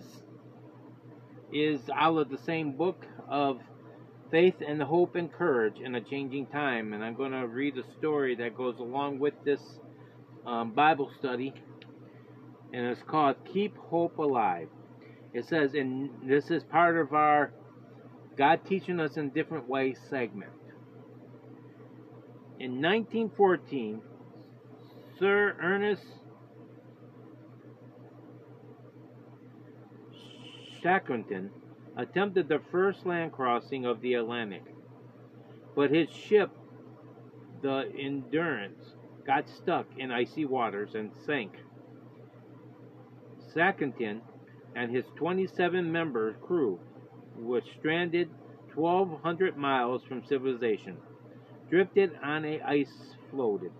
is 1.52 1.80
out 1.94 2.16
of 2.16 2.30
the 2.30 2.38
same 2.38 2.72
book 2.72 3.04
of 3.28 3.60
faith 4.30 4.54
and 4.66 4.82
hope 4.82 5.14
and 5.14 5.30
courage 5.30 5.78
in 5.84 5.94
a 5.94 6.00
changing 6.00 6.46
time. 6.46 6.94
And 6.94 7.04
I'm 7.04 7.14
going 7.14 7.32
to 7.32 7.46
read 7.46 7.76
a 7.76 7.84
story 7.98 8.34
that 8.36 8.56
goes 8.56 8.78
along 8.78 9.18
with 9.18 9.34
this 9.44 9.60
um, 10.46 10.72
Bible 10.72 11.10
study, 11.18 11.52
and 12.72 12.86
it's 12.86 13.02
called 13.02 13.36
Keep 13.52 13.76
Hope 13.76 14.16
Alive. 14.16 14.68
It 15.34 15.44
says, 15.44 15.74
and 15.74 16.08
this 16.24 16.50
is 16.50 16.62
part 16.64 16.96
of 16.96 17.12
our 17.12 17.52
God 18.36 18.60
Teaching 18.66 18.98
Us 18.98 19.16
in 19.16 19.30
Different 19.30 19.68
Ways 19.68 19.98
segment. 20.08 20.52
In 22.58 22.80
1914, 22.80 24.00
Sir 25.18 25.56
Ernest 25.60 26.04
Shackleton 30.82 31.50
attempted 31.96 32.48
the 32.48 32.60
first 32.70 33.04
land 33.04 33.32
crossing 33.32 33.84
of 33.84 34.00
the 34.00 34.14
Atlantic, 34.14 34.64
but 35.76 35.90
his 35.90 36.08
ship, 36.08 36.50
the 37.60 37.92
Endurance, 37.98 38.94
got 39.26 39.48
stuck 39.48 39.86
in 39.98 40.10
icy 40.10 40.44
waters 40.44 40.94
and 40.94 41.10
sank. 41.26 41.52
Shackleton 43.52 44.22
and 44.74 44.90
his 44.90 45.04
27 45.16 45.92
member 45.92 46.32
crew 46.34 46.80
was 47.38 47.62
stranded 47.78 48.28
1,200 48.74 49.56
miles 49.56 50.02
from 50.04 50.24
civilization, 50.24 50.96
drifted 51.68 52.12
on 52.22 52.44
a 52.44 52.60
ice 52.60 53.14
floated, 53.30 53.72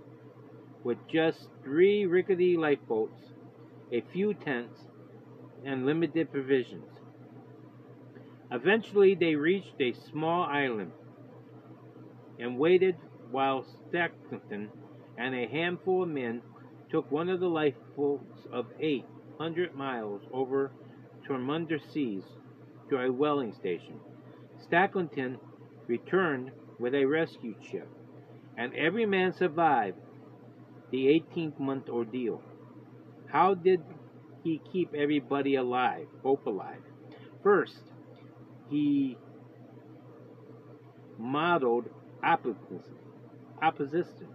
with 0.84 0.98
just 1.08 1.48
three 1.62 2.06
rickety 2.06 2.56
lifeboats, 2.56 3.24
a 3.92 4.02
few 4.12 4.34
tents, 4.34 4.80
and 5.64 5.86
limited 5.86 6.30
provisions. 6.30 6.84
Eventually, 8.50 9.14
they 9.14 9.34
reached 9.34 9.80
a 9.80 9.94
small 10.10 10.42
island 10.44 10.92
and 12.38 12.58
waited 12.58 12.96
while 13.30 13.64
Shackleton 13.90 14.68
and 15.16 15.34
a 15.34 15.46
handful 15.46 16.02
of 16.02 16.08
men 16.08 16.42
took 16.90 17.10
one 17.10 17.30
of 17.30 17.40
the 17.40 17.48
lifeboats 17.48 18.46
of 18.52 18.66
800 18.78 19.74
miles 19.74 20.22
over 20.32 20.70
tremendous 21.24 21.82
seas 21.92 22.24
to 22.92 23.00
a 23.00 23.10
whaling 23.10 23.54
station. 23.54 23.98
Shackleton 24.70 25.38
returned 25.86 26.50
with 26.78 26.94
a 26.94 27.04
rescue 27.06 27.54
ship, 27.70 27.88
and 28.56 28.74
every 28.74 29.06
man 29.06 29.32
survived 29.32 29.96
the 30.90 31.06
18th 31.06 31.58
month 31.58 31.88
ordeal. 31.88 32.42
How 33.30 33.54
did 33.54 33.80
he 34.44 34.60
keep 34.70 34.94
everybody 34.94 35.54
alive, 35.54 36.06
hope 36.22 36.44
alive? 36.46 36.82
First, 37.42 37.80
he 38.68 39.16
modeled 41.18 41.88
opposition. 42.22 42.98
opposition. 43.62 44.28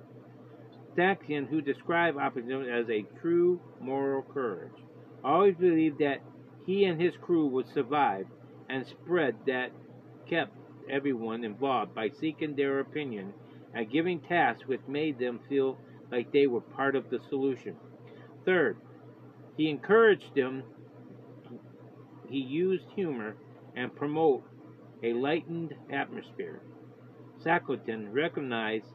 Shackleton, 0.96 1.46
who 1.46 1.62
described 1.62 2.18
opposition 2.18 2.68
as 2.70 2.90
a 2.90 3.06
true 3.22 3.62
moral 3.80 4.24
courage, 4.24 4.74
always 5.24 5.56
believed 5.56 6.00
that 6.00 6.22
he 6.66 6.86
and 6.86 7.00
his 7.00 7.14
crew 7.22 7.48
would 7.48 7.68
survive 7.72 8.26
and 8.70 8.86
spread 8.86 9.36
that 9.46 9.72
kept 10.28 10.52
everyone 10.90 11.44
involved 11.44 11.94
by 11.94 12.10
seeking 12.10 12.56
their 12.56 12.80
opinion 12.80 13.34
and 13.74 13.92
giving 13.92 14.20
tasks 14.20 14.68
which 14.68 14.82
made 14.88 15.20
them 15.20 15.40
feel 15.50 15.78
like 16.12 16.32
they 16.32 16.48
were 16.48 16.62
part 16.62 16.96
of 16.96 17.10
the 17.10 17.20
solution. 17.30 17.76
Third, 18.46 18.78
he 19.58 19.70
encouraged 19.70 20.36
them. 20.36 20.64
He 22.30 22.40
used 22.40 22.86
humor 22.96 23.36
and 23.76 23.96
promote 23.96 24.44
a 25.04 25.14
lightened 25.14 25.76
atmosphere. 25.92 26.62
Shackleton 27.44 28.12
recognized 28.12 28.88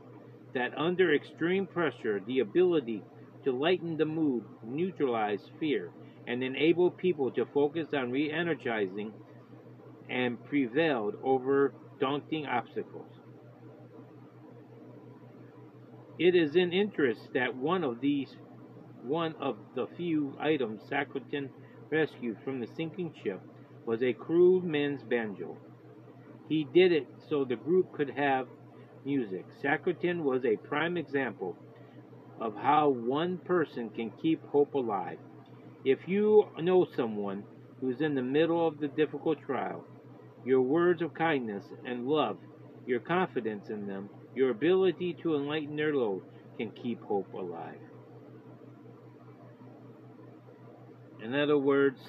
that 0.54 0.76
under 0.76 1.14
extreme 1.14 1.66
pressure, 1.66 2.20
the 2.26 2.40
ability 2.40 3.02
to 3.44 3.52
lighten 3.52 3.96
the 3.96 4.04
mood 4.04 4.44
neutralized 4.64 5.50
fear 5.58 5.90
and 6.26 6.42
enabled 6.42 6.96
people 6.96 7.30
to 7.32 7.44
focus 7.46 7.88
on 7.92 8.10
re 8.10 8.30
energizing 8.30 9.12
and 10.12 10.44
prevailed 10.44 11.16
over 11.24 11.74
daunting 11.98 12.46
obstacles. 12.46 13.08
It 16.18 16.34
is 16.34 16.54
in 16.56 16.72
interest 16.72 17.32
that 17.34 17.56
one 17.56 17.82
of 17.84 18.00
these 18.00 18.36
one 19.02 19.34
of 19.40 19.56
the 19.74 19.86
few 19.96 20.36
items 20.38 20.82
Shackleton 20.88 21.50
rescued 21.90 22.38
from 22.44 22.60
the 22.60 22.68
sinking 22.68 23.12
ship 23.22 23.40
was 23.86 24.02
a 24.02 24.12
crude 24.12 24.64
men's 24.64 25.02
banjo. 25.02 25.56
He 26.48 26.64
did 26.64 26.92
it 26.92 27.08
so 27.28 27.44
the 27.44 27.56
group 27.56 27.92
could 27.92 28.10
have 28.10 28.48
music. 29.04 29.46
Shackleton 29.62 30.24
was 30.24 30.44
a 30.44 30.56
prime 30.56 30.96
example 30.96 31.56
of 32.40 32.56
how 32.56 32.90
one 32.90 33.38
person 33.38 33.90
can 33.90 34.10
keep 34.22 34.44
hope 34.48 34.74
alive. 34.74 35.18
If 35.84 36.08
you 36.08 36.48
know 36.58 36.86
someone 36.96 37.44
who's 37.80 38.00
in 38.00 38.14
the 38.14 38.22
middle 38.22 38.66
of 38.66 38.80
the 38.80 38.88
difficult 38.88 39.40
trial, 39.42 39.84
your 40.44 40.60
words 40.60 41.02
of 41.02 41.14
kindness 41.14 41.64
and 41.84 42.06
love, 42.06 42.38
your 42.86 43.00
confidence 43.00 43.68
in 43.68 43.86
them, 43.86 44.08
your 44.34 44.50
ability 44.50 45.14
to 45.22 45.36
enlighten 45.36 45.76
their 45.76 45.94
load 45.94 46.22
can 46.56 46.70
keep 46.70 47.02
hope 47.02 47.32
alive. 47.34 47.78
In 51.22 51.34
other 51.34 51.58
words, 51.58 52.00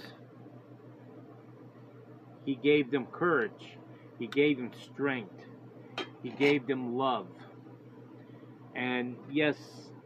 he 2.45 2.55
gave 2.55 2.91
them 2.91 3.05
courage, 3.05 3.77
he 4.19 4.27
gave 4.27 4.57
them 4.57 4.71
strength, 4.91 5.45
he 6.23 6.29
gave 6.29 6.65
them 6.65 6.97
love. 6.97 7.27
And 8.75 9.15
yes, 9.31 9.55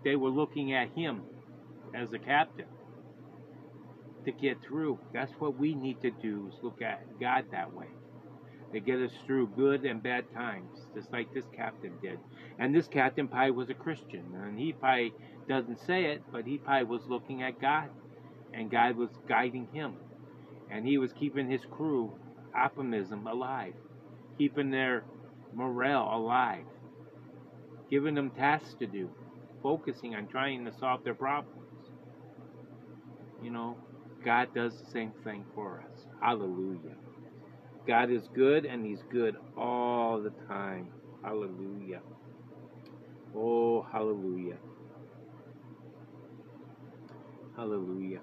they 0.04 0.16
were 0.16 0.30
looking 0.30 0.74
at 0.74 0.90
him 0.90 1.24
as 1.94 2.12
a 2.12 2.20
captain 2.20 2.68
to 4.26 4.32
get 4.32 4.62
through. 4.62 5.00
That's 5.14 5.32
what 5.40 5.58
we 5.58 5.74
need 5.74 6.02
to 6.02 6.12
do 6.12 6.52
is 6.52 6.62
look 6.62 6.82
at 6.82 7.20
God 7.20 7.46
that 7.52 7.74
way. 7.74 7.88
To 8.74 8.80
get 8.82 9.00
us 9.00 9.12
through 9.26 9.48
good 9.56 9.86
and 9.86 10.04
bad 10.04 10.26
times, 10.34 10.88
just 10.94 11.12
like 11.12 11.34
this 11.34 11.46
captain 11.56 11.94
did. 12.02 12.20
And 12.60 12.76
this 12.76 12.88
captain 12.88 13.28
probably 13.28 13.52
was 13.52 13.70
a 13.70 13.74
Christian. 13.74 14.26
And 14.36 14.60
he 14.60 14.74
probably 14.74 15.14
doesn't 15.48 15.80
say 15.80 16.06
it, 16.06 16.22
but 16.32 16.46
he 16.46 16.58
probably 16.58 16.84
was 16.84 17.02
looking 17.08 17.44
at 17.44 17.62
God. 17.62 17.90
And 18.54 18.70
God 18.70 18.98
was 18.98 19.10
guiding 19.28 19.68
him. 19.72 19.96
And 20.70 20.86
he 20.86 20.98
was 20.98 21.14
keeping 21.14 21.50
his 21.50 21.62
crew 21.72 22.14
optimism 22.54 23.26
alive, 23.26 23.74
keeping 24.38 24.70
their 24.72 25.06
morale 25.54 26.10
alive, 26.12 26.66
giving 27.90 28.16
them 28.16 28.32
tasks 28.32 28.76
to 28.80 28.88
do, 28.88 29.10
focusing 29.64 30.16
on 30.16 30.28
trying 30.28 30.66
to 30.66 30.74
solve 30.78 31.04
their 31.04 31.14
problems. 31.14 31.64
You 33.42 33.52
know, 33.52 33.78
God 34.26 34.54
does 34.54 34.78
the 34.82 34.92
same 34.92 35.14
thing 35.24 35.46
for 35.56 35.84
us. 35.90 36.06
Hallelujah. 36.22 36.96
God 37.88 38.12
is 38.12 38.28
good 38.36 38.66
and 38.66 38.86
He's 38.86 39.02
good 39.10 39.38
all 39.56 40.22
the 40.22 40.32
time. 40.46 40.90
Hallelujah. 41.24 42.02
Oh, 43.34 43.88
hallelujah. 43.90 44.58
Hallelujah. 47.56 48.20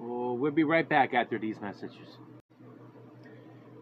Oh, 0.00 0.34
we'll 0.34 0.52
be 0.52 0.62
right 0.62 0.88
back 0.88 1.12
after 1.12 1.40
these 1.40 1.60
messages. 1.60 2.18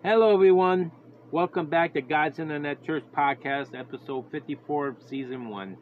Hello, 0.02 0.32
everyone. 0.32 0.90
Welcome 1.30 1.66
back 1.66 1.92
to 1.92 2.00
God's 2.00 2.38
Internet 2.38 2.84
Church 2.84 3.04
Podcast, 3.14 3.78
episode 3.78 4.30
54 4.30 4.88
of 4.88 4.96
season 5.06 5.50
one. 5.50 5.76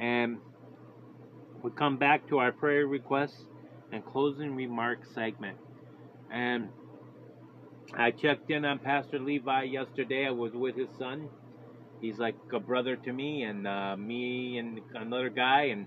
And 0.00 0.38
we 1.62 1.70
come 1.70 1.98
back 1.98 2.26
to 2.30 2.38
our 2.38 2.50
prayer 2.50 2.86
requests 2.86 3.44
and 3.92 4.02
closing 4.06 4.56
remarks 4.56 5.08
segment. 5.14 5.58
And 6.32 6.70
I 7.94 8.10
checked 8.10 8.50
in 8.50 8.64
on 8.64 8.78
Pastor 8.78 9.18
Levi 9.18 9.64
yesterday. 9.64 10.26
I 10.26 10.30
was 10.30 10.54
with 10.54 10.76
his 10.76 10.88
son. 10.98 11.28
He's 12.00 12.18
like 12.18 12.36
a 12.52 12.58
brother 12.58 12.96
to 12.96 13.12
me, 13.12 13.44
and 13.44 13.66
uh, 13.66 13.96
me 13.96 14.58
and 14.58 14.80
another 14.94 15.28
guy 15.28 15.64
and 15.64 15.86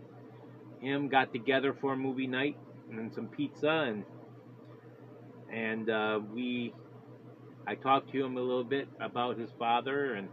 him 0.80 1.10
got 1.10 1.34
together 1.34 1.74
for 1.74 1.94
a 1.94 1.98
movie 1.98 2.28
night 2.28 2.58
and 2.92 3.14
some 3.14 3.28
pizza 3.28 3.86
and 3.88 4.04
and 5.52 5.90
uh, 5.90 6.20
we 6.34 6.74
I 7.68 7.76
talked 7.76 8.12
to 8.12 8.24
him 8.24 8.38
a 8.38 8.42
little 8.42 8.64
bit 8.64 8.88
about 9.00 9.40
his 9.40 9.50
father 9.58 10.14
and 10.14 10.30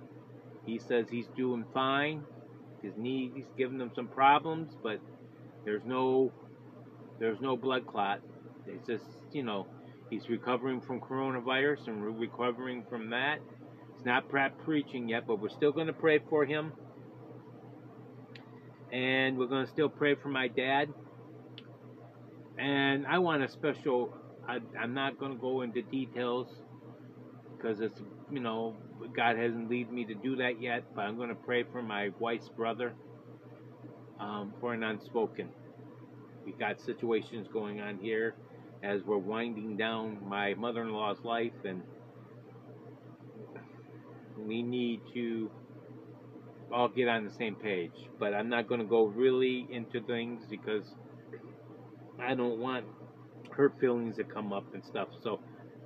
he 0.67 0.79
says 0.79 1.07
he's 1.11 1.27
doing 1.37 1.65
fine. 1.73 2.23
His 2.83 2.93
knee 2.97 3.33
he's 3.35 3.51
giving 3.57 3.81
him 3.81 3.91
some 3.95 4.09
problems, 4.09 4.77
but 4.83 5.01
there's 5.65 5.85
no 5.85 6.33
there's 7.19 7.41
no 7.41 7.57
blood 7.57 7.87
clot. 7.87 8.21
It's 8.67 8.87
just 8.87 9.05
you 9.33 9.43
know 9.43 9.67
he's 10.13 10.31
recovering 10.31 10.83
from 10.83 11.01
coronavirus 11.01 11.89
and 11.89 12.03
we're 12.03 12.13
recovering 12.13 12.85
from 12.91 13.11
that. 13.11 13.41
It's 13.97 14.07
not 14.07 14.31
prep 14.31 14.59
preaching 14.65 15.11
yet, 15.11 15.27
but 15.27 15.41
we're 15.41 15.51
still 15.51 15.73
going 15.73 15.89
to 15.89 15.95
pray 15.95 16.21
for 16.31 16.47
him. 16.47 16.75
And 18.93 19.39
we're 19.39 19.49
going 19.49 19.67
to 19.67 19.73
still 19.73 19.91
pray 19.91 20.17
for 20.17 20.31
my 20.31 20.49
dad 20.49 20.91
and 22.59 23.07
I 23.07 23.19
want 23.21 23.45
a 23.45 23.49
special. 23.51 24.15
I, 24.49 24.61
I'm 24.81 24.95
not 24.95 25.19
going 25.19 25.33
to 25.33 25.39
go 25.39 25.63
into 25.63 25.83
details 25.83 26.49
because 27.57 27.81
it's 27.81 28.01
you 28.33 28.41
know 28.41 28.77
God 29.17 29.39
hasn't 29.39 29.71
lead 29.71 29.93
me 29.93 30.07
to 30.07 30.15
do 30.15 30.37
that 30.39 30.63
yet. 30.63 30.85
But 30.95 31.03
I'm 31.03 31.17
going 31.17 31.31
to 31.31 31.37
pray 31.37 31.65
for 31.65 31.83
my 31.83 32.11
wife's 32.21 32.51
brother. 32.51 32.95
um, 34.21 34.55
for 34.61 34.75
an 34.75 34.85
unspoken. 34.85 35.51
We've 36.45 36.59
got 36.59 36.81
situations 36.81 37.49
going 37.53 37.81
on 37.81 37.99
here 37.99 38.37
as 38.83 39.03
we're 39.05 39.19
winding 39.19 39.77
down 39.77 40.19
my 40.27 40.55
mother-in-law's 40.55 41.25
life, 41.25 41.53
and 41.65 41.83
we 44.37 44.63
need 44.63 45.01
to 45.15 45.51
all 46.73 46.89
get 46.89 47.09
on 47.09 47.25
the 47.25 47.31
same 47.31 47.55
page. 47.55 47.93
But 48.19 48.35
I'm 48.35 48.49
not 48.49 48.69
going 48.69 48.81
to 48.81 48.87
go 48.87 49.05
really 49.05 49.67
into 49.71 50.01
things 50.01 50.45
because 50.49 50.85
I 52.21 52.35
don't 52.35 52.59
want 52.59 52.87
her 53.53 53.73
feelings 53.81 54.17
to 54.17 54.25
come 54.25 54.53
up 54.53 54.65
and 54.75 54.85
stuff. 54.85 55.09
So 55.23 55.41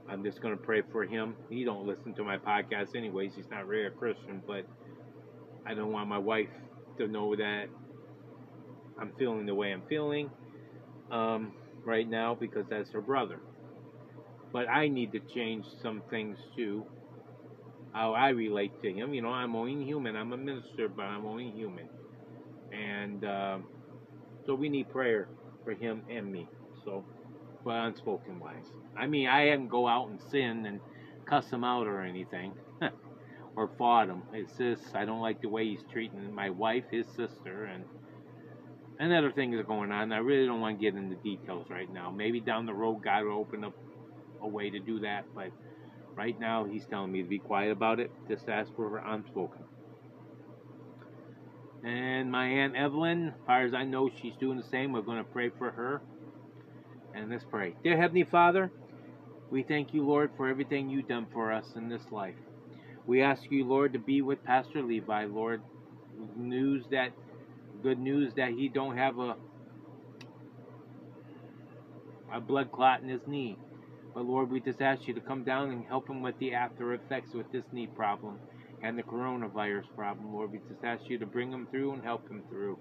I'm 0.08 0.22
just 0.24 0.40
going 0.40 0.56
to 0.56 0.62
pray 0.62 0.82
for 0.92 1.04
him. 1.04 1.34
He 1.50 1.64
don't 1.64 1.86
listen 1.86 2.14
to 2.14 2.24
my 2.24 2.38
podcast 2.38 2.94
anyways. 2.94 3.34
He's 3.34 3.50
not 3.50 3.66
really 3.66 3.86
a 3.86 3.90
Christian, 3.90 4.40
but 4.46 4.64
I 5.66 5.74
don't 5.74 5.92
want 5.92 6.08
my 6.08 6.18
wife 6.18 6.48
to 6.98 7.08
know 7.08 7.34
that 7.36 7.64
I'm 8.98 9.12
feeling 9.18 9.44
the 9.44 9.54
way 9.54 9.72
I'm 9.72 9.82
feeling 9.88 10.30
um, 11.10 11.52
right 11.86 12.08
now 12.08 12.34
because 12.34 12.66
that's 12.68 12.90
her 12.90 13.00
brother. 13.00 13.40
But 14.52 14.68
I 14.68 14.88
need 14.88 15.12
to 15.12 15.20
change 15.20 15.66
some 15.82 16.02
things 16.10 16.38
too. 16.56 16.84
How 17.92 18.12
I 18.12 18.30
relate 18.30 18.72
to 18.82 18.92
him. 18.92 19.14
You 19.14 19.22
know, 19.22 19.30
I'm 19.30 19.56
only 19.56 19.84
human. 19.84 20.16
I'm 20.16 20.32
a 20.32 20.36
minister, 20.36 20.88
but 20.88 21.04
I'm 21.04 21.24
only 21.24 21.50
human. 21.50 21.88
And 22.72 23.24
uh, 23.24 23.58
so 24.44 24.54
we 24.54 24.68
need 24.68 24.90
prayer 24.90 25.28
for 25.64 25.72
him 25.72 26.02
and 26.10 26.30
me. 26.30 26.46
So, 26.84 27.04
but 27.64 27.74
unspoken 27.74 28.38
wise. 28.38 28.66
I 28.96 29.06
mean, 29.06 29.28
I 29.28 29.46
hadn't 29.46 29.68
go 29.68 29.88
out 29.88 30.08
and 30.08 30.20
sin 30.30 30.66
and 30.66 30.80
cuss 31.24 31.50
him 31.50 31.64
out 31.64 31.86
or 31.86 32.02
anything. 32.02 32.52
or 33.56 33.70
fought 33.78 34.08
him. 34.08 34.22
It's 34.32 34.56
just 34.58 34.94
I 34.94 35.04
don't 35.04 35.20
like 35.20 35.40
the 35.40 35.48
way 35.48 35.64
he's 35.64 35.82
treating 35.90 36.32
my 36.32 36.50
wife, 36.50 36.84
his 36.90 37.06
sister, 37.08 37.64
and 37.64 37.84
and 38.98 39.12
other 39.12 39.32
things 39.32 39.56
are 39.56 39.62
going 39.62 39.92
on. 39.92 40.12
I 40.12 40.18
really 40.18 40.46
don't 40.46 40.60
want 40.60 40.78
to 40.78 40.82
get 40.82 40.96
into 40.96 41.16
details 41.16 41.66
right 41.68 41.92
now. 41.92 42.10
Maybe 42.10 42.40
down 42.40 42.66
the 42.66 42.74
road, 42.74 43.02
God 43.04 43.24
will 43.24 43.38
open 43.38 43.64
up 43.64 43.74
a 44.40 44.48
way 44.48 44.70
to 44.70 44.78
do 44.78 45.00
that. 45.00 45.24
But 45.34 45.50
right 46.14 46.38
now, 46.38 46.64
He's 46.64 46.84
telling 46.86 47.12
me 47.12 47.22
to 47.22 47.28
be 47.28 47.38
quiet 47.38 47.72
about 47.72 48.00
it. 48.00 48.10
Just 48.28 48.48
ask 48.48 48.74
for 48.74 48.88
her 48.90 48.98
unspoken. 48.98 49.62
And 51.84 52.32
my 52.32 52.46
Aunt 52.46 52.74
Evelyn, 52.74 53.28
as 53.28 53.46
far 53.46 53.64
as 53.64 53.74
I 53.74 53.84
know, 53.84 54.10
she's 54.20 54.34
doing 54.40 54.56
the 54.56 54.66
same. 54.70 54.92
We're 54.92 55.02
going 55.02 55.18
to 55.18 55.24
pray 55.24 55.50
for 55.56 55.70
her. 55.70 56.00
And 57.14 57.30
let's 57.30 57.44
pray. 57.48 57.74
Dear 57.84 57.96
Heavenly 57.96 58.24
Father, 58.24 58.70
we 59.50 59.62
thank 59.62 59.94
you, 59.94 60.04
Lord, 60.04 60.30
for 60.36 60.48
everything 60.48 60.90
you've 60.90 61.08
done 61.08 61.26
for 61.32 61.52
us 61.52 61.66
in 61.76 61.88
this 61.88 62.02
life. 62.10 62.34
We 63.06 63.22
ask 63.22 63.42
you, 63.50 63.64
Lord, 63.64 63.92
to 63.92 63.98
be 63.98 64.20
with 64.20 64.42
Pastor 64.44 64.82
Levi, 64.82 65.26
Lord. 65.26 65.62
News 66.36 66.84
that 66.90 67.12
good 67.86 68.00
news 68.00 68.34
that 68.34 68.50
he 68.50 68.68
don't 68.68 68.96
have 68.96 69.16
a 69.20 69.36
a 72.32 72.40
blood 72.40 72.72
clot 72.72 73.00
in 73.00 73.08
his 73.08 73.20
knee. 73.28 73.56
But 74.12 74.24
Lord, 74.24 74.50
we 74.50 74.58
just 74.58 74.82
ask 74.82 75.06
you 75.06 75.14
to 75.14 75.20
come 75.20 75.44
down 75.44 75.70
and 75.70 75.86
help 75.86 76.10
him 76.10 76.20
with 76.20 76.36
the 76.40 76.52
after 76.52 76.94
effects 76.94 77.32
with 77.32 77.52
this 77.52 77.62
knee 77.70 77.86
problem 77.86 78.40
and 78.82 78.98
the 78.98 79.04
coronavirus 79.04 79.84
problem. 79.94 80.34
Lord, 80.34 80.50
we 80.50 80.58
just 80.68 80.82
ask 80.82 81.08
you 81.08 81.16
to 81.18 81.26
bring 81.26 81.52
him 81.52 81.68
through 81.70 81.92
and 81.92 82.02
help 82.02 82.28
him 82.28 82.42
through, 82.48 82.76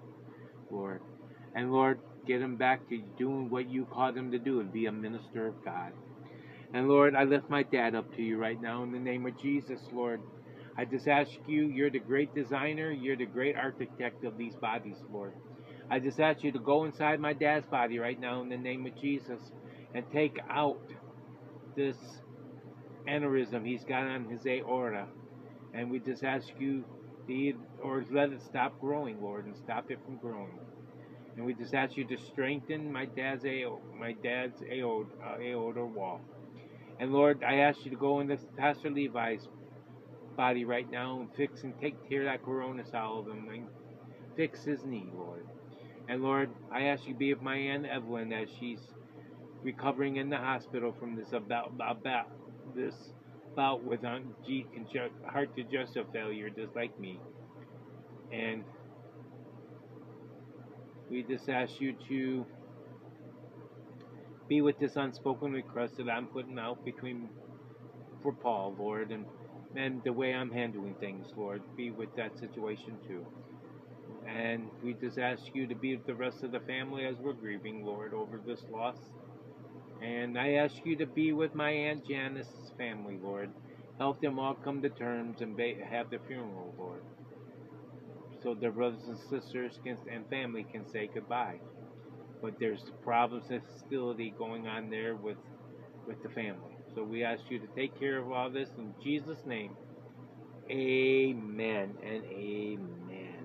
Lord. 0.72 1.00
And 1.54 1.72
Lord, 1.72 2.00
get 2.26 2.42
him 2.42 2.56
back 2.56 2.88
to 2.88 3.00
doing 3.16 3.48
what 3.48 3.70
you 3.70 3.84
called 3.84 4.16
him 4.16 4.32
to 4.32 4.40
do 4.40 4.58
and 4.58 4.72
be 4.72 4.86
a 4.86 4.92
minister 4.92 5.46
of 5.46 5.64
God. 5.64 5.92
And 6.74 6.88
Lord, 6.88 7.14
I 7.14 7.22
lift 7.22 7.48
my 7.48 7.62
dad 7.62 7.94
up 7.94 8.12
to 8.16 8.22
you 8.22 8.38
right 8.38 8.60
now 8.60 8.82
in 8.82 8.90
the 8.90 8.98
name 8.98 9.24
of 9.24 9.40
Jesus, 9.40 9.78
Lord. 9.92 10.20
I 10.78 10.84
just 10.84 11.08
ask 11.08 11.30
you, 11.46 11.68
you're 11.68 11.90
the 11.90 11.98
great 11.98 12.34
designer, 12.34 12.90
you're 12.90 13.16
the 13.16 13.26
great 13.26 13.56
architect 13.56 14.24
of 14.24 14.36
these 14.36 14.54
bodies, 14.54 14.96
Lord. 15.10 15.32
I 15.90 16.00
just 16.00 16.20
ask 16.20 16.42
you 16.42 16.52
to 16.52 16.58
go 16.58 16.84
inside 16.84 17.20
my 17.20 17.32
dad's 17.32 17.66
body 17.66 17.98
right 17.98 18.18
now 18.18 18.42
in 18.42 18.48
the 18.48 18.56
name 18.56 18.86
of 18.86 19.00
Jesus 19.00 19.40
and 19.94 20.04
take 20.12 20.38
out 20.50 20.80
this 21.76 21.96
aneurysm 23.08 23.66
he's 23.66 23.84
got 23.84 24.02
on 24.06 24.28
his 24.28 24.46
aorta. 24.46 25.06
And 25.72 25.90
we 25.90 26.00
just 26.00 26.24
ask 26.24 26.48
you 26.58 26.84
to 27.28 27.52
or 27.82 28.04
let 28.10 28.30
it 28.30 28.42
stop 28.42 28.78
growing, 28.80 29.20
Lord, 29.20 29.46
and 29.46 29.56
stop 29.56 29.90
it 29.90 29.98
from 30.04 30.16
growing. 30.16 30.58
And 31.36 31.44
we 31.44 31.54
just 31.54 31.74
ask 31.74 31.96
you 31.96 32.04
to 32.06 32.16
strengthen 32.16 32.92
my 32.92 33.04
dad's 33.04 33.44
aorta, 33.44 33.82
my 33.98 34.12
dad's 34.12 34.62
aorta, 34.62 35.10
uh, 35.24 35.38
aorta 35.40 35.84
wall. 35.84 36.20
And 36.98 37.12
Lord, 37.12 37.44
I 37.44 37.56
ask 37.56 37.84
you 37.84 37.90
to 37.90 37.96
go 37.96 38.20
into 38.20 38.38
Pastor 38.56 38.90
Levi's 38.90 39.48
body 40.36 40.64
right 40.64 40.90
now 40.90 41.20
and 41.20 41.28
fix 41.36 41.62
and 41.64 41.78
take 41.80 42.08
care 42.08 42.20
of 42.22 42.26
that 42.26 42.44
corona 42.44 42.84
out 42.94 43.20
of 43.20 43.28
him 43.28 43.48
and 43.48 43.66
fix 44.36 44.64
his 44.64 44.84
knee, 44.84 45.08
Lord. 45.14 45.46
And 46.08 46.22
Lord, 46.22 46.50
I 46.70 46.84
ask 46.84 47.06
you 47.06 47.14
be 47.14 47.32
with 47.34 47.42
my 47.42 47.56
Aunt 47.56 47.86
Evelyn 47.86 48.32
as 48.32 48.48
she's 48.60 48.80
recovering 49.62 50.16
in 50.16 50.30
the 50.30 50.36
hospital 50.36 50.94
from 50.98 51.16
this 51.16 51.32
about 51.32 51.72
about 51.80 52.28
this 52.74 52.94
bout 53.56 53.82
with 53.82 54.02
heart 55.26 55.56
digestive 55.56 56.06
failure, 56.12 56.50
just 56.50 56.76
like 56.76 56.98
me. 57.00 57.18
And 58.32 58.64
we 61.10 61.22
just 61.22 61.48
ask 61.48 61.80
you 61.80 61.94
to 62.08 62.46
be 64.48 64.60
with 64.60 64.78
this 64.78 64.96
unspoken 64.96 65.52
request 65.52 65.96
that 65.96 66.08
I'm 66.08 66.26
putting 66.26 66.58
out 66.58 66.84
between 66.84 67.28
for 68.22 68.32
Paul, 68.32 68.74
Lord, 68.78 69.10
and 69.10 69.24
and 69.76 70.02
the 70.04 70.12
way 70.12 70.34
I'm 70.34 70.50
handling 70.50 70.94
things, 71.00 71.26
Lord, 71.36 71.62
be 71.76 71.90
with 71.90 72.14
that 72.16 72.38
situation 72.38 72.98
too. 73.06 73.26
And 74.26 74.70
we 74.82 74.94
just 74.94 75.18
ask 75.18 75.42
you 75.54 75.66
to 75.66 75.74
be 75.74 75.96
with 75.96 76.06
the 76.06 76.14
rest 76.14 76.42
of 76.42 76.52
the 76.52 76.60
family 76.60 77.06
as 77.06 77.16
we're 77.16 77.32
grieving, 77.32 77.84
Lord, 77.84 78.14
over 78.14 78.40
this 78.44 78.62
loss. 78.70 78.96
And 80.02 80.38
I 80.38 80.54
ask 80.54 80.74
you 80.84 80.96
to 80.96 81.06
be 81.06 81.32
with 81.32 81.54
my 81.54 81.70
Aunt 81.70 82.06
Janice's 82.06 82.72
family, 82.78 83.18
Lord. 83.22 83.50
Help 83.98 84.20
them 84.20 84.38
all 84.38 84.54
come 84.54 84.82
to 84.82 84.90
terms 84.90 85.40
and 85.40 85.58
have 85.90 86.10
the 86.10 86.18
funeral, 86.26 86.74
Lord. 86.78 87.02
So 88.42 88.54
their 88.54 88.72
brothers 88.72 89.02
and 89.08 89.18
sisters 89.18 89.78
can, 89.84 89.98
and 90.10 90.28
family 90.28 90.66
can 90.70 90.88
say 90.88 91.08
goodbye. 91.12 91.60
But 92.42 92.58
there's 92.60 92.82
problems 93.02 93.46
and 93.50 93.62
hostility 93.62 94.34
going 94.36 94.66
on 94.68 94.90
there 94.90 95.16
with 95.16 95.38
with 96.06 96.22
the 96.22 96.28
family. 96.30 96.75
So 96.96 97.04
we 97.04 97.24
ask 97.24 97.42
you 97.50 97.58
to 97.58 97.66
take 97.76 98.00
care 98.00 98.16
of 98.16 98.32
all 98.32 98.48
this 98.48 98.70
in 98.78 98.94
Jesus' 99.04 99.44
name. 99.44 99.76
Amen 100.70 101.94
and 102.02 102.24
amen. 102.24 103.36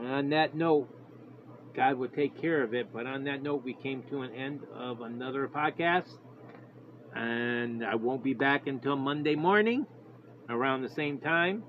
On 0.00 0.30
that 0.30 0.56
note, 0.56 0.88
God 1.72 1.96
will 1.96 2.08
take 2.08 2.42
care 2.42 2.64
of 2.64 2.74
it. 2.74 2.92
But 2.92 3.06
on 3.06 3.22
that 3.24 3.40
note, 3.40 3.62
we 3.62 3.74
came 3.74 4.02
to 4.10 4.22
an 4.22 4.34
end 4.34 4.62
of 4.74 5.02
another 5.02 5.46
podcast. 5.46 6.18
And 7.14 7.84
I 7.84 7.94
won't 7.94 8.24
be 8.24 8.34
back 8.34 8.66
until 8.66 8.96
Monday 8.96 9.36
morning 9.36 9.86
around 10.48 10.82
the 10.82 10.88
same 10.88 11.20
time. 11.20 11.62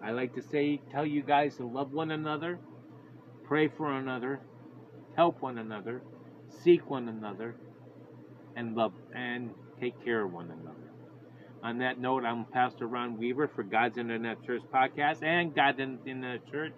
I 0.00 0.12
like 0.12 0.32
to 0.36 0.42
say, 0.42 0.80
tell 0.92 1.04
you 1.04 1.22
guys 1.24 1.56
to 1.56 1.66
love 1.66 1.92
one 1.92 2.12
another, 2.12 2.60
pray 3.42 3.66
for 3.66 3.92
another, 3.92 4.38
help 5.16 5.42
one 5.42 5.58
another, 5.58 6.02
seek 6.62 6.88
one 6.88 7.08
another, 7.08 7.56
and 8.56 8.76
love 8.76 8.92
and 9.14 9.50
take 9.80 10.02
care 10.04 10.24
of 10.24 10.32
one 10.32 10.46
another. 10.46 10.90
On 11.62 11.78
that 11.78 11.98
note, 11.98 12.24
I'm 12.24 12.46
Pastor 12.46 12.86
Ron 12.86 13.18
Weaver 13.18 13.48
for 13.48 13.62
God's 13.62 13.98
Internet 13.98 14.44
Church 14.44 14.62
podcast 14.72 15.22
and 15.22 15.54
God 15.54 15.78
in, 15.78 15.98
in 16.06 16.20
the 16.22 16.38
Church, 16.50 16.74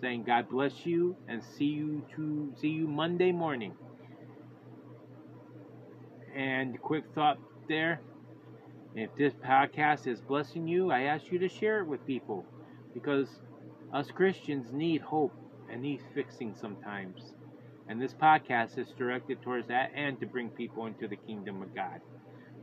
saying 0.00 0.24
God 0.24 0.48
bless 0.48 0.86
you 0.86 1.16
and 1.28 1.42
see 1.42 1.64
you 1.64 2.04
to 2.14 2.52
see 2.60 2.68
you 2.68 2.86
Monday 2.86 3.32
morning. 3.32 3.74
And 6.34 6.80
quick 6.80 7.04
thought 7.14 7.38
there. 7.68 8.00
If 8.94 9.10
this 9.16 9.34
podcast 9.34 10.06
is 10.06 10.20
blessing 10.20 10.66
you, 10.68 10.90
I 10.90 11.02
ask 11.02 11.30
you 11.30 11.38
to 11.40 11.48
share 11.48 11.80
it 11.80 11.86
with 11.86 12.06
people 12.06 12.46
because 12.94 13.28
us 13.92 14.10
Christians 14.10 14.72
need 14.72 15.02
hope 15.02 15.34
and 15.70 15.82
need 15.82 16.00
fixing 16.14 16.54
sometimes. 16.54 17.35
And 17.88 18.00
this 18.00 18.14
podcast 18.14 18.78
is 18.78 18.88
directed 18.98 19.42
towards 19.42 19.68
that 19.68 19.92
and 19.94 20.18
to 20.20 20.26
bring 20.26 20.50
people 20.50 20.86
into 20.86 21.06
the 21.06 21.16
kingdom 21.16 21.62
of 21.62 21.74
God. 21.74 22.00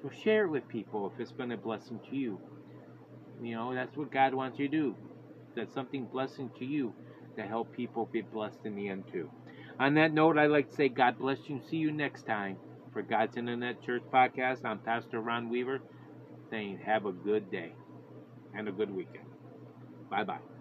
So 0.01 0.09
share 0.09 0.45
it 0.45 0.49
with 0.49 0.67
people 0.67 1.11
if 1.13 1.19
it's 1.19 1.31
been 1.31 1.51
a 1.51 1.57
blessing 1.57 1.99
to 2.09 2.15
you. 2.15 2.39
You 3.41 3.55
know, 3.55 3.73
that's 3.73 3.95
what 3.95 4.11
God 4.11 4.33
wants 4.33 4.59
you 4.59 4.67
to 4.67 4.77
do. 4.77 4.95
That's 5.55 5.73
something 5.73 6.05
blessing 6.05 6.49
to 6.59 6.65
you 6.65 6.93
to 7.37 7.43
help 7.43 7.71
people 7.73 8.09
be 8.11 8.21
blessed 8.21 8.59
in 8.65 8.75
the 8.75 8.89
end 8.89 9.05
too. 9.11 9.29
On 9.79 9.93
that 9.95 10.13
note, 10.13 10.37
I'd 10.37 10.51
like 10.51 10.69
to 10.69 10.75
say 10.75 10.89
God 10.89 11.17
bless 11.17 11.39
you. 11.47 11.61
See 11.69 11.77
you 11.77 11.91
next 11.91 12.25
time 12.25 12.57
for 12.91 13.01
God's 13.01 13.37
Internet 13.37 13.81
Church 13.83 14.03
podcast. 14.13 14.65
I'm 14.65 14.79
Pastor 14.79 15.19
Ron 15.19 15.49
Weaver 15.49 15.81
saying 16.49 16.79
have 16.85 17.05
a 17.05 17.11
good 17.11 17.49
day 17.49 17.73
and 18.53 18.67
a 18.67 18.71
good 18.71 18.91
weekend. 18.93 19.25
Bye 20.09 20.23
bye. 20.23 20.52